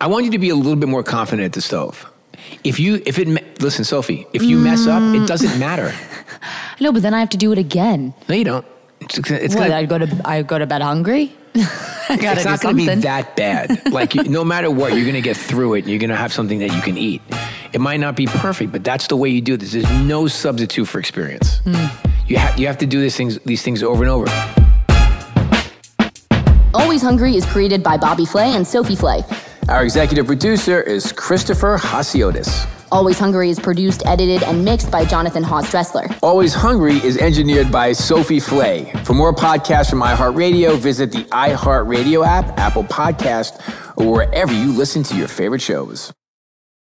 I 0.00 0.06
want 0.08 0.24
you 0.24 0.30
to 0.32 0.38
be 0.38 0.48
a 0.48 0.56
little 0.56 0.76
bit 0.76 0.88
more 0.88 1.02
confident 1.04 1.46
at 1.46 1.52
the 1.52 1.60
stove. 1.60 2.10
If 2.64 2.80
you, 2.80 3.00
if 3.06 3.18
it, 3.18 3.60
listen, 3.62 3.84
Sophie, 3.84 4.26
if 4.32 4.42
you 4.42 4.58
mess 4.58 4.86
up, 4.88 5.00
Mm. 5.02 5.22
it 5.22 5.28
doesn't 5.28 5.58
matter. 5.60 5.94
I 6.42 6.82
know, 6.82 6.90
but 6.92 7.02
then 7.02 7.14
I 7.14 7.20
have 7.20 7.28
to 7.30 7.36
do 7.36 7.52
it 7.52 7.58
again. 7.58 8.12
No, 8.28 8.34
you 8.34 8.42
don't. 8.44 8.66
It's, 9.00 9.18
it's 9.18 9.54
what? 9.54 9.68
gonna, 9.68 9.76
I 9.76 9.84
go 9.84 9.98
to 9.98 10.20
I 10.24 10.42
go 10.42 10.58
to 10.58 10.66
bed 10.66 10.82
hungry. 10.82 11.32
It's 12.14 12.44
not 12.44 12.60
going 12.60 12.76
to 12.76 12.86
be 12.96 13.00
that 13.02 13.36
bad. 13.36 13.90
Like, 13.90 14.14
you, 14.14 14.24
no 14.24 14.44
matter 14.44 14.70
what, 14.70 14.92
you're 14.92 15.02
going 15.04 15.14
to 15.14 15.22
get 15.22 15.36
through 15.36 15.74
it. 15.74 15.78
and 15.80 15.88
You're 15.88 16.00
going 16.00 16.10
to 16.10 16.16
have 16.16 16.32
something 16.32 16.58
that 16.58 16.70
you 16.74 16.80
can 16.82 16.98
eat. 16.98 17.22
It 17.72 17.80
might 17.80 18.00
not 18.00 18.16
be 18.16 18.26
perfect, 18.26 18.70
but 18.72 18.84
that's 18.84 19.06
the 19.06 19.16
way 19.16 19.30
you 19.30 19.40
do 19.40 19.56
this. 19.56 19.72
There's 19.72 19.90
no 20.04 20.26
substitute 20.26 20.86
for 20.86 20.98
experience. 20.98 21.60
You 22.32 22.38
have 22.38 22.58
you 22.58 22.66
have 22.66 22.78
to 22.78 22.86
do 22.86 22.98
these 22.98 23.14
things 23.14 23.38
these 23.40 23.60
things 23.60 23.82
over 23.82 24.02
and 24.02 24.10
over. 24.10 24.24
Always 26.72 27.02
Hungry 27.02 27.36
is 27.36 27.44
created 27.44 27.82
by 27.82 27.98
Bobby 27.98 28.24
Flay 28.24 28.54
and 28.54 28.66
Sophie 28.66 28.96
Flay. 28.96 29.22
Our 29.68 29.84
executive 29.84 30.24
producer 30.24 30.80
is 30.80 31.12
Christopher 31.12 31.76
Hasiotis. 31.76 32.66
Always 32.90 33.18
Hungry 33.18 33.50
is 33.50 33.60
produced, 33.60 34.06
edited, 34.06 34.42
and 34.44 34.64
mixed 34.64 34.90
by 34.90 35.04
Jonathan 35.04 35.42
Haas 35.42 35.70
Dressler. 35.70 36.06
Always 36.22 36.54
Hungry 36.54 36.96
is 37.04 37.18
engineered 37.18 37.70
by 37.70 37.92
Sophie 37.92 38.40
Flay. 38.40 38.90
For 39.04 39.12
more 39.12 39.34
podcasts 39.34 39.90
from 39.90 40.00
iHeartRadio, 40.00 40.78
visit 40.78 41.12
the 41.12 41.24
iHeartRadio 41.24 42.26
app, 42.26 42.58
Apple 42.58 42.84
Podcast, 42.84 43.60
or 43.98 44.10
wherever 44.10 44.54
you 44.54 44.72
listen 44.72 45.02
to 45.02 45.14
your 45.14 45.28
favorite 45.28 45.60
shows. 45.60 46.10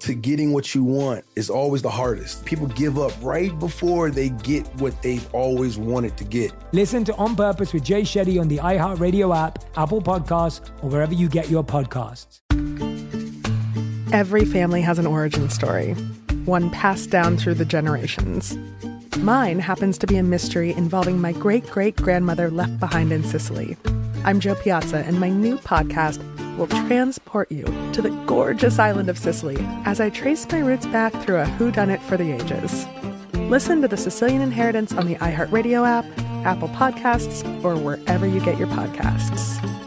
to 0.00 0.14
getting 0.14 0.52
what 0.52 0.74
you 0.74 0.82
want 0.82 1.24
is 1.36 1.50
always 1.50 1.82
the 1.82 1.90
hardest. 1.90 2.44
People 2.44 2.66
give 2.68 2.98
up 2.98 3.12
right 3.22 3.56
before 3.58 4.10
they 4.10 4.30
get 4.30 4.66
what 4.76 5.00
they've 5.02 5.26
always 5.34 5.78
wanted 5.78 6.16
to 6.16 6.24
get. 6.24 6.52
Listen 6.72 7.04
to 7.04 7.14
On 7.16 7.36
Purpose 7.36 7.72
with 7.72 7.84
Jay 7.84 8.02
Shetty 8.02 8.40
on 8.40 8.48
the 8.48 8.58
iHeartRadio 8.58 9.36
app, 9.36 9.64
Apple 9.76 10.02
Podcasts, 10.02 10.68
or 10.82 10.90
wherever 10.90 11.14
you 11.14 11.28
get 11.28 11.50
your 11.50 11.62
podcasts. 11.62 12.40
Every 14.12 14.44
family 14.44 14.80
has 14.80 14.98
an 14.98 15.06
origin 15.06 15.48
story, 15.50 15.92
one 16.44 16.70
passed 16.70 17.10
down 17.10 17.36
through 17.36 17.54
the 17.54 17.64
generations. 17.64 18.56
Mine 19.18 19.60
happens 19.60 19.98
to 19.98 20.06
be 20.06 20.16
a 20.16 20.22
mystery 20.22 20.72
involving 20.72 21.20
my 21.20 21.32
great 21.32 21.66
great 21.66 21.94
grandmother 21.94 22.50
left 22.50 22.80
behind 22.80 23.12
in 23.12 23.22
Sicily. 23.22 23.76
I'm 24.24 24.40
Jo 24.40 24.54
Piazza, 24.54 24.98
and 24.98 25.20
my 25.20 25.28
new 25.28 25.58
podcast 25.58 26.20
will 26.60 26.66
transport 26.66 27.50
you 27.50 27.64
to 27.94 28.02
the 28.02 28.10
gorgeous 28.26 28.78
island 28.78 29.08
of 29.08 29.18
Sicily 29.18 29.56
as 29.86 29.98
I 29.98 30.10
trace 30.10 30.46
my 30.52 30.58
roots 30.58 30.84
back 30.86 31.12
through 31.22 31.40
a 31.40 31.46
whodunit 31.46 32.00
for 32.02 32.18
the 32.18 32.32
ages. 32.32 32.86
Listen 33.50 33.80
to 33.80 33.88
The 33.88 33.96
Sicilian 33.96 34.42
Inheritance 34.42 34.92
on 34.92 35.06
the 35.06 35.16
iHeartRadio 35.16 35.88
app, 35.88 36.04
Apple 36.46 36.68
Podcasts, 36.68 37.42
or 37.64 37.76
wherever 37.76 38.26
you 38.26 38.40
get 38.40 38.58
your 38.58 38.68
podcasts. 38.68 39.79